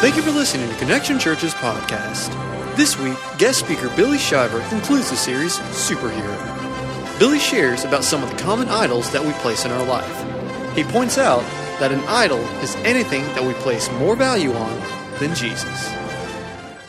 Thank 0.00 0.16
you 0.16 0.22
for 0.22 0.32
listening 0.32 0.68
to 0.68 0.74
Connection 0.76 1.18
Church's 1.20 1.54
podcast. 1.54 2.34
This 2.76 2.98
week, 2.98 3.16
guest 3.38 3.60
speaker 3.60 3.88
Billy 3.94 4.18
Shiver 4.18 4.60
concludes 4.68 5.10
the 5.10 5.16
series 5.16 5.58
Superhero. 5.58 7.18
Billy 7.20 7.38
shares 7.38 7.84
about 7.84 8.02
some 8.02 8.24
of 8.24 8.30
the 8.30 8.36
common 8.38 8.68
idols 8.68 9.12
that 9.12 9.24
we 9.24 9.30
place 9.34 9.64
in 9.64 9.70
our 9.70 9.86
life. 9.86 10.74
He 10.74 10.82
points 10.82 11.18
out 11.18 11.42
that 11.78 11.92
an 11.92 12.00
idol 12.08 12.40
is 12.60 12.74
anything 12.76 13.22
that 13.34 13.44
we 13.44 13.52
place 13.54 13.88
more 13.92 14.16
value 14.16 14.52
on 14.52 14.80
than 15.20 15.36
Jesus. 15.36 15.88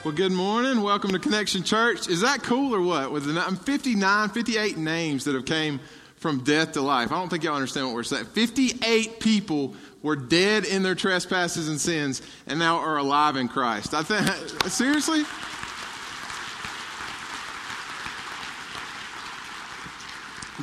Well, 0.04 0.16
good 0.16 0.32
morning. 0.32 0.82
Welcome 0.82 1.12
to 1.12 1.20
Connection 1.20 1.62
Church. 1.62 2.08
Is 2.08 2.22
that 2.22 2.42
cool 2.42 2.74
or 2.74 2.82
what? 2.82 3.12
With 3.12 3.26
the 3.26 3.40
59, 3.40 4.30
58 4.30 4.78
names 4.78 5.26
that 5.26 5.36
have 5.36 5.46
came 5.46 5.80
from 6.22 6.44
death 6.44 6.74
to 6.74 6.82
life. 6.82 7.12
I 7.12 7.16
don't 7.16 7.30
think 7.30 7.44
y'all 7.44 7.56
understand 7.56 7.88
what 7.88 7.96
we're 7.96 8.04
saying. 8.04 8.26
58 8.26 9.20
people 9.20 9.74
were 10.04 10.16
dead 10.16 10.66
in 10.66 10.84
their 10.84 10.94
trespasses 10.94 11.68
and 11.68 11.82
sins 11.82 12.22
and 12.46 12.60
now 12.60 12.78
are 12.78 12.98
alive 12.98 13.38
in 13.38 13.48
Christ. 13.48 13.96
I 13.96 14.04
think 14.04 14.28
seriously? 14.70 15.24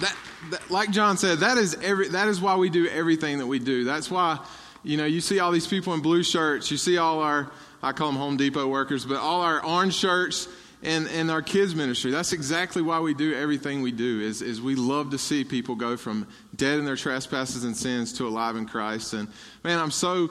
That, 0.01 0.17
that, 0.51 0.71
like 0.71 0.91
John 0.93 1.17
said, 1.17 1.39
that 1.39 1.59
is 1.59 1.75
every 1.83 2.07
that 2.11 2.29
is 2.29 2.41
why 2.41 2.55
we 2.55 2.71
do 2.71 2.87
everything 2.87 3.39
that 3.39 3.47
we 3.49 3.59
do. 3.59 3.83
That's 3.83 4.09
why 4.09 4.39
you 4.85 4.97
know 4.97 5.07
you 5.07 5.21
see 5.21 5.41
all 5.41 5.51
these 5.51 5.67
people 5.67 5.93
in 5.93 6.03
blue 6.03 6.23
shirts. 6.23 6.71
You 6.71 6.77
see 6.77 6.99
all 6.99 7.19
our 7.19 7.51
I 7.83 7.91
call 7.91 8.13
them 8.13 8.17
Home 8.17 8.37
Depot 8.37 8.69
workers, 8.69 9.05
but 9.05 9.17
all 9.17 9.41
our 9.41 9.65
orange 9.65 9.95
shirts 9.95 10.47
and, 10.83 11.09
and 11.09 11.31
our 11.31 11.43
kids 11.43 11.75
ministry. 11.75 12.11
That's 12.11 12.33
exactly 12.33 12.83
why 12.83 13.01
we 13.01 13.15
do 13.15 13.35
everything 13.35 13.83
we 13.83 13.93
do. 13.93 14.21
Is 14.21 14.43
is 14.43 14.61
we 14.61 14.75
love 14.75 15.11
to 15.11 15.19
see 15.19 15.45
people 15.45 15.75
go 15.75 15.97
from 15.97 16.27
dead 16.55 16.79
in 16.79 16.85
their 16.85 16.97
trespasses 16.97 17.65
and 17.65 17.77
sins 17.77 18.13
to 18.15 18.27
alive 18.27 18.57
in 18.57 18.67
Christ. 18.67 19.13
And 19.13 19.29
man, 19.65 19.79
I'm 19.79 19.91
so 19.91 20.31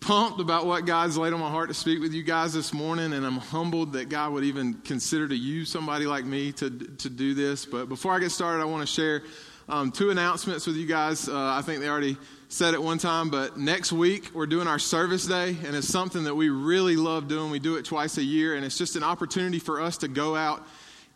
pumped 0.00 0.40
about 0.40 0.66
what 0.66 0.84
God's 0.84 1.16
laid 1.16 1.32
on 1.32 1.40
my 1.40 1.50
heart 1.50 1.68
to 1.68 1.74
speak 1.74 2.00
with 2.00 2.12
you 2.12 2.22
guys 2.22 2.52
this 2.52 2.72
morning, 2.72 3.12
and 3.12 3.24
I'm 3.24 3.36
humbled 3.36 3.92
that 3.92 4.08
God 4.08 4.32
would 4.32 4.44
even 4.44 4.74
consider 4.74 5.28
to 5.28 5.36
use 5.36 5.70
somebody 5.70 6.06
like 6.06 6.24
me 6.24 6.52
to 6.52 6.70
to 6.70 7.10
do 7.10 7.34
this. 7.34 7.66
But 7.66 7.88
before 7.88 8.12
I 8.12 8.18
get 8.18 8.30
started, 8.30 8.62
I 8.62 8.66
want 8.66 8.82
to 8.82 8.92
share 8.92 9.22
um, 9.68 9.92
two 9.92 10.10
announcements 10.10 10.66
with 10.66 10.76
you 10.76 10.86
guys. 10.86 11.28
Uh, 11.28 11.54
I 11.54 11.62
think 11.62 11.80
they 11.80 11.88
already 11.88 12.16
said 12.52 12.74
it 12.74 12.82
one 12.82 12.98
time, 12.98 13.30
but 13.30 13.56
next 13.56 13.92
week 13.92 14.30
we're 14.34 14.46
doing 14.46 14.68
our 14.68 14.78
service 14.78 15.24
day, 15.24 15.56
and 15.64 15.74
it's 15.74 15.88
something 15.88 16.24
that 16.24 16.34
we 16.34 16.50
really 16.50 16.96
love 16.96 17.26
doing. 17.26 17.50
We 17.50 17.58
do 17.58 17.76
it 17.76 17.86
twice 17.86 18.18
a 18.18 18.22
year, 18.22 18.54
and 18.54 18.62
it's 18.62 18.76
just 18.76 18.94
an 18.94 19.02
opportunity 19.02 19.58
for 19.58 19.80
us 19.80 19.96
to 19.98 20.08
go 20.08 20.36
out 20.36 20.62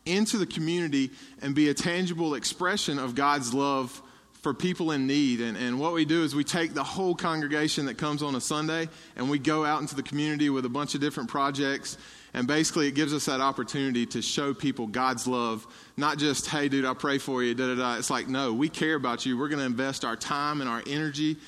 into 0.07 0.39
the 0.39 0.47
community 0.47 1.11
and 1.43 1.55
be 1.55 1.69
a 1.69 1.75
tangible 1.75 2.37
expression 2.37 2.99
of 2.99 3.15
God's 3.15 3.53
love 3.53 4.01
for 4.47 4.55
people 4.55 4.93
in 4.93 5.09
need. 5.09 5.41
And, 5.41 5.57
and 5.57 5.81
what 5.81 5.93
we 5.93 6.05
do 6.05 6.23
is 6.23 6.33
we 6.33 6.45
take 6.45 6.73
the 6.73 6.85
whole 6.85 7.17
congregation 7.17 7.87
that 7.87 7.99
comes 7.99 8.23
on 8.23 8.37
a 8.37 8.41
Sunday 8.41 8.89
and 9.17 9.29
we 9.29 9.41
go 9.41 9.65
out 9.65 9.81
into 9.81 9.97
the 9.97 10.05
community 10.05 10.51
with 10.51 10.65
a 10.65 10.69
bunch 10.69 10.95
of 10.95 11.01
different 11.01 11.29
projects. 11.29 11.99
And 12.33 12.47
basically, 12.47 12.87
it 12.87 12.95
gives 12.95 13.13
us 13.13 13.25
that 13.25 13.41
opportunity 13.41 14.07
to 14.07 14.23
show 14.23 14.55
people 14.55 14.87
God's 14.87 15.27
love 15.27 15.67
not 15.97 16.19
just, 16.19 16.47
hey, 16.47 16.69
dude, 16.69 16.85
I 16.85 16.95
pray 16.95 17.19
for 17.19 17.43
you, 17.43 17.57
da 17.57 17.75
da 17.75 17.75
da. 17.75 17.97
It's 17.97 18.09
like, 18.09 18.29
no, 18.29 18.53
we 18.53 18.69
care 18.69 18.95
about 18.95 19.27
you. 19.27 19.37
We're 19.37 19.49
going 19.49 19.59
to 19.59 19.67
invest 19.67 20.05
our 20.05 20.15
time 20.15 20.61
and 20.61 20.71
our 20.71 20.81
energy 20.87 21.39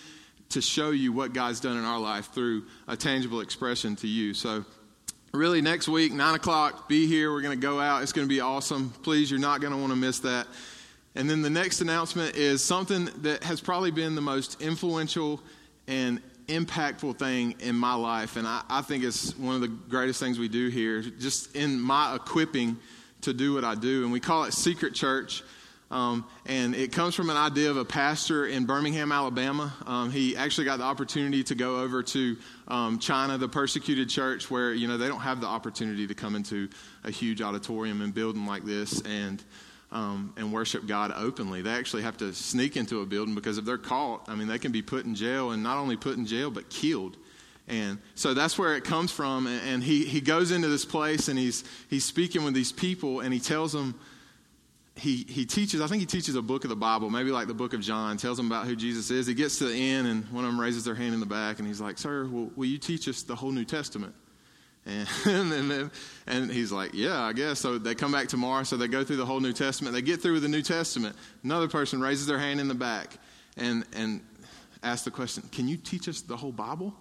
to 0.48 0.60
show 0.60 0.90
you 0.90 1.12
what 1.12 1.32
God's 1.32 1.60
done 1.60 1.76
in 1.76 1.84
our 1.84 2.00
life 2.00 2.32
through 2.32 2.64
a 2.88 2.96
tangible 2.96 3.42
expression 3.42 3.94
to 3.94 4.08
you. 4.08 4.34
So, 4.34 4.64
really, 5.32 5.62
next 5.62 5.86
week, 5.86 6.12
9 6.12 6.34
o'clock, 6.34 6.88
be 6.88 7.06
here. 7.06 7.30
We're 7.30 7.42
going 7.42 7.60
to 7.60 7.64
go 7.64 7.78
out. 7.78 8.02
It's 8.02 8.12
going 8.12 8.26
to 8.26 8.34
be 8.34 8.40
awesome. 8.40 8.90
Please, 9.04 9.30
you're 9.30 9.38
not 9.38 9.60
going 9.60 9.72
to 9.72 9.78
want 9.78 9.92
to 9.92 9.96
miss 9.96 10.18
that. 10.20 10.48
And 11.18 11.28
then 11.28 11.42
the 11.42 11.50
next 11.50 11.80
announcement 11.80 12.36
is 12.36 12.64
something 12.64 13.10
that 13.22 13.42
has 13.42 13.60
probably 13.60 13.90
been 13.90 14.14
the 14.14 14.20
most 14.20 14.62
influential 14.62 15.40
and 15.88 16.22
impactful 16.46 17.18
thing 17.18 17.56
in 17.58 17.74
my 17.74 17.94
life. 17.94 18.36
And 18.36 18.46
I, 18.46 18.62
I 18.70 18.82
think 18.82 19.02
it's 19.02 19.36
one 19.36 19.56
of 19.56 19.60
the 19.60 19.66
greatest 19.66 20.20
things 20.20 20.38
we 20.38 20.46
do 20.46 20.68
here, 20.68 21.02
just 21.02 21.56
in 21.56 21.80
my 21.80 22.14
equipping 22.14 22.76
to 23.22 23.34
do 23.34 23.52
what 23.52 23.64
I 23.64 23.74
do. 23.74 24.04
And 24.04 24.12
we 24.12 24.20
call 24.20 24.44
it 24.44 24.52
Secret 24.52 24.94
Church. 24.94 25.42
Um, 25.90 26.24
and 26.46 26.76
it 26.76 26.92
comes 26.92 27.16
from 27.16 27.30
an 27.30 27.36
idea 27.36 27.68
of 27.68 27.78
a 27.78 27.84
pastor 27.84 28.46
in 28.46 28.64
Birmingham, 28.64 29.10
Alabama. 29.10 29.74
Um, 29.86 30.12
he 30.12 30.36
actually 30.36 30.66
got 30.66 30.78
the 30.78 30.84
opportunity 30.84 31.42
to 31.42 31.56
go 31.56 31.80
over 31.80 32.04
to 32.04 32.36
um, 32.68 33.00
China, 33.00 33.38
the 33.38 33.48
persecuted 33.48 34.08
church, 34.08 34.52
where 34.52 34.72
you 34.72 34.86
know 34.86 34.98
they 34.98 35.08
don't 35.08 35.22
have 35.22 35.40
the 35.40 35.48
opportunity 35.48 36.06
to 36.06 36.14
come 36.14 36.36
into 36.36 36.68
a 37.02 37.10
huge 37.10 37.42
auditorium 37.42 38.02
and 38.02 38.14
building 38.14 38.46
like 38.46 38.64
this 38.64 39.00
and 39.00 39.42
um, 39.90 40.32
and 40.36 40.52
worship 40.52 40.86
God 40.86 41.12
openly. 41.16 41.62
They 41.62 41.70
actually 41.70 42.02
have 42.02 42.16
to 42.18 42.34
sneak 42.34 42.76
into 42.76 43.00
a 43.00 43.06
building 43.06 43.34
because 43.34 43.58
if 43.58 43.64
they're 43.64 43.78
caught, 43.78 44.28
I 44.28 44.34
mean, 44.34 44.48
they 44.48 44.58
can 44.58 44.72
be 44.72 44.82
put 44.82 45.04
in 45.04 45.14
jail 45.14 45.50
and 45.50 45.62
not 45.62 45.78
only 45.78 45.96
put 45.96 46.16
in 46.16 46.26
jail 46.26 46.50
but 46.50 46.68
killed. 46.68 47.16
And 47.66 47.98
so 48.14 48.34
that's 48.34 48.58
where 48.58 48.76
it 48.76 48.84
comes 48.84 49.12
from. 49.12 49.46
And 49.46 49.82
he, 49.82 50.04
he 50.04 50.20
goes 50.20 50.50
into 50.50 50.68
this 50.68 50.84
place 50.84 51.28
and 51.28 51.38
he's, 51.38 51.64
he's 51.88 52.04
speaking 52.04 52.44
with 52.44 52.54
these 52.54 52.72
people 52.72 53.20
and 53.20 53.32
he 53.32 53.40
tells 53.40 53.72
them, 53.72 53.98
he, 54.96 55.24
he 55.28 55.46
teaches, 55.46 55.80
I 55.80 55.86
think 55.86 56.00
he 56.00 56.06
teaches 56.06 56.34
a 56.34 56.42
book 56.42 56.64
of 56.64 56.70
the 56.70 56.76
Bible, 56.76 57.08
maybe 57.08 57.30
like 57.30 57.46
the 57.46 57.54
book 57.54 57.72
of 57.72 57.80
John, 57.80 58.16
tells 58.16 58.36
them 58.36 58.46
about 58.46 58.66
who 58.66 58.74
Jesus 58.74 59.10
is. 59.10 59.26
He 59.26 59.34
gets 59.34 59.58
to 59.58 59.66
the 59.66 59.74
end 59.74 60.08
and 60.08 60.24
one 60.32 60.44
of 60.44 60.50
them 60.50 60.60
raises 60.60 60.84
their 60.84 60.96
hand 60.96 61.14
in 61.14 61.20
the 61.20 61.26
back 61.26 61.60
and 61.60 61.68
he's 61.68 61.80
like, 61.80 61.98
Sir, 61.98 62.24
will, 62.26 62.50
will 62.56 62.66
you 62.66 62.78
teach 62.78 63.06
us 63.06 63.22
the 63.22 63.36
whole 63.36 63.52
New 63.52 63.64
Testament? 63.64 64.14
And, 64.88 65.08
and, 65.52 65.70
then, 65.70 65.90
and 66.26 66.50
he's 66.50 66.72
like, 66.72 66.90
Yeah, 66.94 67.22
I 67.22 67.32
guess. 67.32 67.60
So 67.60 67.78
they 67.78 67.94
come 67.94 68.12
back 68.12 68.28
tomorrow. 68.28 68.64
So 68.64 68.76
they 68.76 68.88
go 68.88 69.04
through 69.04 69.16
the 69.16 69.26
whole 69.26 69.40
New 69.40 69.52
Testament. 69.52 69.94
They 69.94 70.02
get 70.02 70.20
through 70.20 70.40
the 70.40 70.48
New 70.48 70.62
Testament. 70.62 71.14
Another 71.44 71.68
person 71.68 72.00
raises 72.00 72.26
their 72.26 72.38
hand 72.38 72.60
in 72.60 72.68
the 72.68 72.74
back 72.74 73.18
and, 73.56 73.84
and 73.92 74.20
asks 74.82 75.04
the 75.04 75.10
question, 75.10 75.44
Can 75.52 75.68
you 75.68 75.76
teach 75.76 76.08
us 76.08 76.22
the 76.22 76.36
whole 76.36 76.52
Bible? 76.52 76.94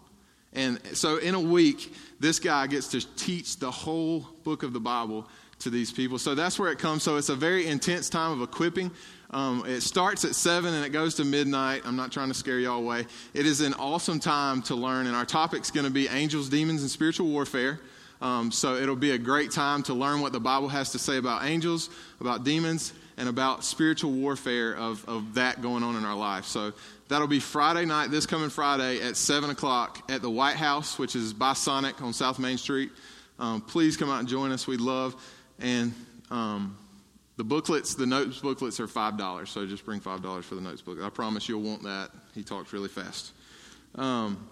And 0.54 0.80
so 0.94 1.18
in 1.18 1.36
a 1.36 1.40
week, 1.40 1.94
this 2.20 2.40
guy 2.40 2.68
gets 2.68 2.88
to 2.90 3.16
teach 3.16 3.58
the 3.58 3.70
whole 3.70 4.28
book 4.44 4.64
of 4.64 4.74
the 4.74 4.80
Bible 4.80 5.28
to 5.60 5.70
these 5.70 5.92
people. 5.92 6.18
So 6.18 6.36
that's 6.36 6.58
where 6.58 6.72
it 6.72 6.80
comes. 6.80 7.04
So 7.04 7.18
it's 7.18 7.30
a 7.30 7.36
very 7.36 7.68
intense 7.68 8.10
time 8.10 8.32
of 8.32 8.42
equipping. 8.42 8.92
Um, 9.32 9.66
it 9.68 9.82
starts 9.82 10.24
at 10.24 10.36
7 10.36 10.74
and 10.74 10.86
it 10.86 10.90
goes 10.90 11.16
to 11.16 11.26
midnight. 11.26 11.82
I'm 11.86 11.96
not 11.96 12.12
trying 12.12 12.30
to 12.30 12.34
scare 12.34 12.60
y'all 12.60 12.78
away. 12.78 13.06
It 13.34 13.46
is 13.46 13.62
an 13.62 13.74
awesome 13.74 14.20
time 14.20 14.62
to 14.64 14.76
learn, 14.76 15.08
and 15.08 15.16
our 15.16 15.26
topic's 15.26 15.70
going 15.70 15.86
to 15.86 15.92
be 15.92 16.08
angels, 16.08 16.50
demons, 16.50 16.82
and 16.82 16.90
spiritual 16.90 17.28
warfare. 17.28 17.80
Um, 18.22 18.52
so 18.52 18.76
it'll 18.76 18.96
be 18.96 19.12
a 19.12 19.18
great 19.18 19.52
time 19.52 19.84
to 19.84 19.94
learn 19.94 20.22
what 20.22 20.32
the 20.32 20.40
Bible 20.40 20.70
has 20.70 20.92
to 20.94 21.00
say 21.00 21.18
about 21.18 21.44
angels, 21.44 21.90
about 22.20 22.44
demons, 22.44 22.94
and 23.18 23.30
about 23.30 23.64
spiritual 23.64 24.12
warfare 24.12 24.76
of, 24.76 25.08
of 25.08 25.36
that 25.36 25.62
going 25.62 25.84
on 25.84 25.96
in 25.96 26.06
our 26.06 26.16
life. 26.16 26.46
So 26.46 26.74
that'll 27.10 27.28
be 27.28 27.40
Friday 27.40 27.86
night, 27.86 28.10
this 28.10 28.26
coming 28.26 28.50
Friday 28.50 29.02
at 29.02 29.18
7 29.18 29.50
o'clock 29.50 30.10
at 30.10 30.22
the 30.22 30.30
White 30.30 30.56
House, 30.56 30.98
which 30.98 31.16
is 31.16 31.34
by 31.34 31.54
Sonic 31.54 32.02
on 32.02 32.14
South 32.14 32.40
Main 32.40 32.58
Street. 32.58 32.92
Um, 33.40 33.62
please 33.62 33.98
come 33.98 34.10
out 34.10 34.20
and 34.20 34.28
join 34.28 34.52
us. 34.52 34.66
We'd 34.68 34.82
love. 34.82 35.16
And 35.60 35.94
um, 36.32 36.76
the 37.38 37.44
booklets, 37.44 37.96
the 37.96 38.06
notes 38.06 38.40
booklets 38.40 38.80
are 38.80 38.88
$5. 38.88 39.48
So 39.48 39.66
just 39.66 39.86
bring 39.86 40.02
$5 40.02 40.44
for 40.44 40.56
the 40.56 40.62
notes 40.62 40.82
book. 40.82 40.98
I 41.02 41.10
promise 41.10 41.48
you'll 41.48 41.62
want 41.62 41.84
that. 41.84 42.10
He 42.34 42.44
talks 42.44 42.74
really 42.74 42.90
fast. 42.90 43.32
Um, 43.96 44.50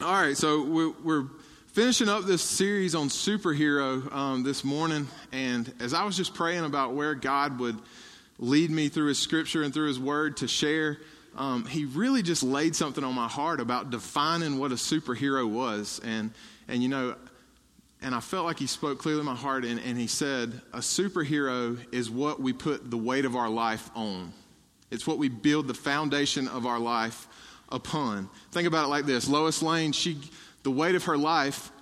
all 0.00 0.12
right, 0.12 0.36
so 0.36 0.64
we're, 1.02 1.24
finishing 1.72 2.08
up 2.08 2.24
this 2.24 2.40
series 2.40 2.94
on 2.94 3.08
superhero 3.08 4.10
um, 4.10 4.42
this 4.42 4.64
morning, 4.64 5.06
and 5.30 5.70
as 5.78 5.92
I 5.92 6.04
was 6.04 6.16
just 6.16 6.32
praying 6.32 6.64
about 6.64 6.94
where 6.94 7.14
God 7.14 7.58
would 7.60 7.78
lead 8.38 8.70
me 8.70 8.88
through 8.88 9.08
His 9.08 9.18
Scripture 9.18 9.62
and 9.62 9.74
through 9.74 9.88
His 9.88 10.00
Word 10.00 10.38
to 10.38 10.48
share, 10.48 10.96
um, 11.36 11.66
He 11.66 11.84
really 11.84 12.22
just 12.22 12.42
laid 12.42 12.74
something 12.74 13.04
on 13.04 13.14
my 13.14 13.28
heart 13.28 13.60
about 13.60 13.90
defining 13.90 14.58
what 14.58 14.72
a 14.72 14.76
superhero 14.76 15.46
was, 15.46 16.00
and 16.02 16.30
and 16.66 16.82
you 16.82 16.88
know, 16.88 17.14
and 18.06 18.14
I 18.14 18.20
felt 18.20 18.44
like 18.44 18.60
He 18.60 18.68
spoke 18.68 19.00
clearly 19.00 19.18
in 19.18 19.26
my 19.26 19.34
heart, 19.34 19.64
and, 19.64 19.80
and 19.80 19.98
He 19.98 20.06
said, 20.06 20.62
a 20.72 20.78
superhero 20.78 21.76
is 21.92 22.08
what 22.08 22.40
we 22.40 22.52
put 22.52 22.88
the 22.88 22.96
weight 22.96 23.24
of 23.24 23.34
our 23.34 23.50
life 23.50 23.90
on. 23.96 24.32
It's 24.92 25.08
what 25.08 25.18
we 25.18 25.28
build 25.28 25.66
the 25.66 25.74
foundation 25.74 26.46
of 26.46 26.66
our 26.66 26.78
life 26.78 27.26
upon. 27.68 28.30
Think 28.52 28.68
about 28.68 28.84
it 28.84 28.88
like 28.88 29.06
this: 29.06 29.26
Lois 29.26 29.60
Lane, 29.60 29.90
she 29.90 30.18
the 30.62 30.70
weight 30.70 30.94
of 30.94 31.04
her 31.04 31.18
life 31.18 31.72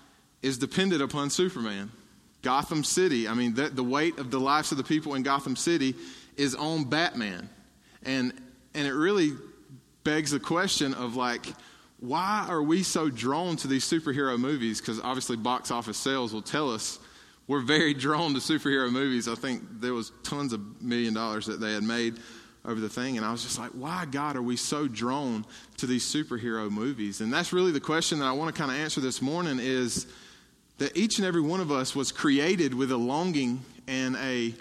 is 0.41 0.56
dependent 0.56 1.03
upon 1.03 1.29
Superman. 1.29 1.93
Gotham 2.41 2.85
City, 2.85 3.29
I 3.29 3.35
mean, 3.35 3.53
the, 3.53 3.69
the 3.69 3.85
weight 3.85 4.19
of 4.19 4.31
the 4.31 4.41
lives 4.41 4.73
of 4.73 4.79
the 4.79 4.85
people 4.85 5.15
in 5.15 5.23
Gotham 5.23 5.56
City 5.56 5.94
is 6.38 6.55
on 6.55 6.85
Batman. 6.85 7.50
And, 8.03 8.32
and 8.75 8.87
it 8.87 8.93
really 8.93 9.32
begs 10.05 10.31
the 10.31 10.41
question 10.41 10.94
of 10.94 11.17
like, 11.17 11.47
why 12.00 12.46
are 12.49 12.62
we 12.62 12.82
so 12.82 13.08
drawn 13.08 13.56
to 13.56 13.69
these 13.69 13.85
superhero 13.85 14.38
movies? 14.38 14.81
Because 14.81 15.00
obviously, 15.00 15.37
box 15.37 15.70
office 15.70 15.96
sales 15.96 16.32
will 16.32 16.43
tell 16.43 16.70
us 16.70 16.99
we're 17.46 17.61
very 17.61 17.94
drawn 18.06 18.35
to 18.35 18.41
superhero 18.41 18.91
movies. 18.91 19.29
I 19.29 19.35
think 19.35 19.62
there 19.81 19.94
was 19.94 20.12
tons 20.23 20.52
of 20.52 20.82
million 20.82 21.14
dollars 21.14 21.46
that 21.46 21.61
they 21.61 21.73
had 21.73 21.82
made 21.82 22.19
over 22.64 22.81
the 22.81 22.88
thing. 22.88 23.17
And 23.17 23.26
I 23.26 23.31
was 23.31 23.43
just 23.43 23.58
like, 23.58 23.70
why, 23.70 24.06
God, 24.06 24.37
are 24.37 24.43
we 24.43 24.56
so 24.56 24.88
drawn 24.88 25.44
to 25.76 25.87
these 25.87 26.05
superhero 26.05 26.70
movies? 26.70 27.20
And 27.20 27.32
that's 27.32 27.52
really 27.52 27.73
the 27.73 27.81
question 27.81 28.20
that 28.20 28.26
I 28.26 28.32
want 28.32 28.55
to 28.55 28.58
kind 28.58 28.70
of 28.70 28.79
answer 28.79 29.00
this 29.00 29.20
morning 29.20 29.58
is 29.61 30.06
that 30.79 30.96
each 30.96 31.19
and 31.19 31.26
every 31.26 31.43
one 31.43 31.61
of 31.61 31.70
us 31.70 31.94
was 31.94 32.11
created 32.11 32.75
with 32.75 32.91
a 32.91 32.96
longing 32.96 33.62
and 33.87 34.17
a 34.17 34.55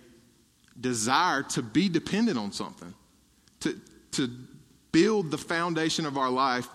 desire 0.79 1.43
to 1.43 1.61
be 1.61 1.87
dependent 1.87 2.37
on 2.37 2.51
something, 2.51 2.93
to, 3.61 3.79
to 4.11 4.29
build 4.91 5.31
the 5.31 5.37
foundation 5.37 6.05
of 6.05 6.17
our 6.17 6.29
life 6.29 6.67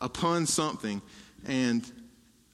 upon 0.00 0.46
something. 0.46 1.02
And 1.46 1.90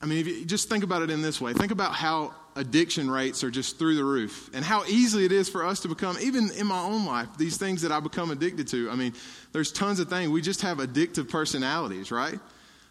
I 0.00 0.06
mean, 0.06 0.19
if 0.19 0.26
you 0.26 0.44
just 0.44 0.69
think 0.69 0.85
about 0.85 1.02
it 1.02 1.11
in 1.11 1.23
this 1.23 1.41
way 1.41 1.52
think 1.52 1.73
about 1.73 1.94
how 1.94 2.35
addiction 2.56 3.11
rates 3.11 3.43
are 3.43 3.50
just 3.50 3.79
through 3.79 3.96
the 3.96 4.05
roof 4.05 4.50
and 4.55 4.64
how 4.64 4.85
easy 4.85 5.25
it 5.25 5.32
is 5.32 5.49
for 5.49 5.64
us 5.64 5.81
to 5.81 5.88
become, 5.88 6.17
even 6.20 6.50
in 6.52 6.67
my 6.67 6.81
own 6.81 7.05
life, 7.05 7.29
these 7.37 7.56
things 7.56 7.82
that 7.82 7.91
I 7.91 8.00
become 8.00 8.31
addicted 8.31 8.69
to. 8.69 8.91
I 8.91 8.94
mean, 8.94 9.12
there's 9.52 9.73
tons 9.73 9.99
of 9.99 10.08
things. 10.08 10.31
We 10.31 10.41
just 10.41 10.62
have 10.62 10.79
addictive 10.79 11.29
personalities, 11.29 12.11
right? 12.11 12.38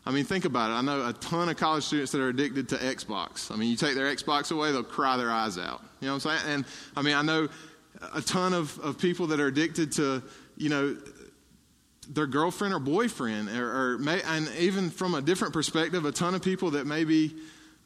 I 0.05 0.11
mean, 0.11 0.25
think 0.25 0.45
about 0.45 0.69
it. 0.69 0.73
I 0.73 0.81
know 0.81 1.07
a 1.07 1.13
ton 1.13 1.47
of 1.47 1.55
college 1.55 1.85
students 1.85 2.11
that 2.11 2.19
are 2.19 2.27
addicted 2.27 2.67
to 2.69 2.75
Xbox. 2.75 3.51
I 3.51 3.55
mean, 3.55 3.69
you 3.69 3.77
take 3.77 3.95
their 3.95 4.13
Xbox 4.13 4.51
away, 4.51 4.71
they'll 4.71 4.83
cry 4.83 5.15
their 5.15 5.31
eyes 5.31 5.57
out. 5.57 5.81
You 6.01 6.07
know 6.07 6.15
what 6.15 6.25
I'm 6.25 6.39
saying? 6.39 6.55
And 6.55 6.65
I 6.97 7.01
mean, 7.01 7.15
I 7.15 7.21
know 7.21 7.47
a 8.13 8.21
ton 8.21 8.53
of, 8.53 8.77
of 8.79 8.97
people 8.97 9.27
that 9.27 9.39
are 9.39 9.47
addicted 9.47 9.93
to, 9.93 10.21
you 10.57 10.67
know, 10.67 10.97
their 12.05 12.27
girlfriend 12.27 12.73
or 12.73 12.79
boyfriend, 12.79 13.49
or, 13.49 13.93
or 13.93 13.97
may, 13.97 14.21
and 14.23 14.49
even 14.57 14.89
from 14.89 15.13
a 15.15 15.21
different 15.21 15.53
perspective, 15.53 16.05
a 16.05 16.11
ton 16.11 16.35
of 16.35 16.43
people 16.43 16.71
that 16.71 16.85
may 16.85 17.03
be 17.03 17.35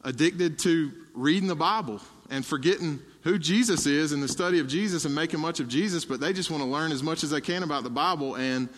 addicted 0.04 0.58
to 0.60 0.92
reading 1.14 1.48
the 1.48 1.56
Bible 1.56 2.00
and 2.30 2.44
forgetting 2.44 3.00
who 3.22 3.38
Jesus 3.38 3.86
is 3.86 4.12
and 4.12 4.22
the 4.22 4.28
study 4.28 4.58
of 4.58 4.68
Jesus 4.68 5.04
and 5.04 5.14
making 5.14 5.40
much 5.40 5.60
of 5.60 5.68
Jesus, 5.68 6.04
but 6.04 6.20
they 6.20 6.32
just 6.32 6.50
want 6.50 6.62
to 6.62 6.68
learn 6.68 6.92
as 6.92 7.02
much 7.02 7.24
as 7.24 7.30
they 7.30 7.40
can 7.40 7.62
about 7.62 7.82
the 7.82 7.90
Bible 7.90 8.36
and 8.36 8.68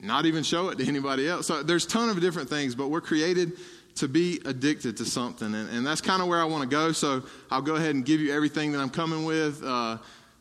not 0.00 0.26
even 0.26 0.42
show 0.42 0.68
it 0.68 0.78
to 0.78 0.86
anybody 0.86 1.28
else. 1.28 1.46
So 1.46 1.62
there's 1.62 1.84
a 1.84 1.88
ton 1.88 2.08
of 2.08 2.20
different 2.20 2.48
things, 2.48 2.74
but 2.74 2.88
we're 2.88 3.00
created 3.00 3.52
to 3.96 4.08
be 4.08 4.40
addicted 4.44 4.96
to 4.98 5.04
something, 5.04 5.54
and, 5.54 5.68
and 5.70 5.86
that's 5.86 6.00
kind 6.00 6.22
of 6.22 6.28
where 6.28 6.40
I 6.40 6.44
want 6.44 6.62
to 6.62 6.68
go. 6.68 6.92
So 6.92 7.24
I'll 7.50 7.62
go 7.62 7.74
ahead 7.74 7.94
and 7.96 8.04
give 8.04 8.20
you 8.20 8.32
everything 8.32 8.72
that 8.72 8.80
I'm 8.80 8.90
coming 8.90 9.24
with. 9.24 9.62
Uh, 9.64 9.98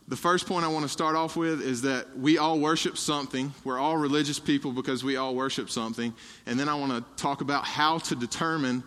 the 0.07 0.15
first 0.15 0.47
point 0.47 0.63
I 0.63 0.69
want 0.69 0.83
to 0.83 0.89
start 0.89 1.15
off 1.15 1.35
with 1.35 1.61
is 1.61 1.81
that 1.81 2.17
we 2.17 2.37
all 2.37 2.59
worship 2.59 2.97
something. 2.97 3.53
We're 3.65 3.77
all 3.77 3.97
religious 3.97 4.39
people 4.39 4.71
because 4.71 5.03
we 5.03 5.17
all 5.17 5.35
worship 5.35 5.69
something. 5.69 6.13
And 6.45 6.57
then 6.57 6.69
I 6.69 6.75
want 6.75 6.93
to 6.93 7.21
talk 7.21 7.41
about 7.41 7.65
how 7.65 7.97
to 7.99 8.15
determine 8.15 8.83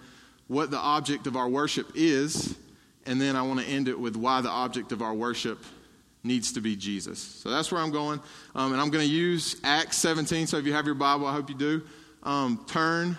what 0.49 0.71
the 0.71 0.79
object 0.79 1.27
of 1.27 1.37
our 1.37 1.49
worship 1.49 1.93
is. 1.95 2.57
And 3.05 3.21
then 3.21 3.37
I 3.37 3.43
want 3.43 3.61
to 3.61 3.67
end 3.67 3.89
it 3.89 4.01
with 4.01 4.17
why 4.17 4.41
the 4.41 4.49
object 4.49 4.93
of 4.93 5.03
our 5.03 5.13
worship 5.13 5.63
needs 6.25 6.53
to 6.53 6.61
be 6.61 6.75
Jesus. 6.75 7.19
So 7.19 7.51
that's 7.51 7.71
where 7.71 7.83
I'm 7.83 7.91
going. 7.91 8.21
Um, 8.55 8.73
and 8.73 8.81
I'm 8.81 8.91
going 8.91 9.07
to 9.07 9.15
use 9.15 9.57
Acts 9.63 9.99
17. 9.99 10.47
So 10.47 10.57
if 10.57 10.65
you 10.65 10.73
have 10.73 10.87
your 10.87 10.95
Bible, 10.95 11.27
I 11.27 11.33
hope 11.33 11.51
you 11.51 11.55
do. 11.55 11.83
Um, 12.23 12.65
turn 12.67 13.19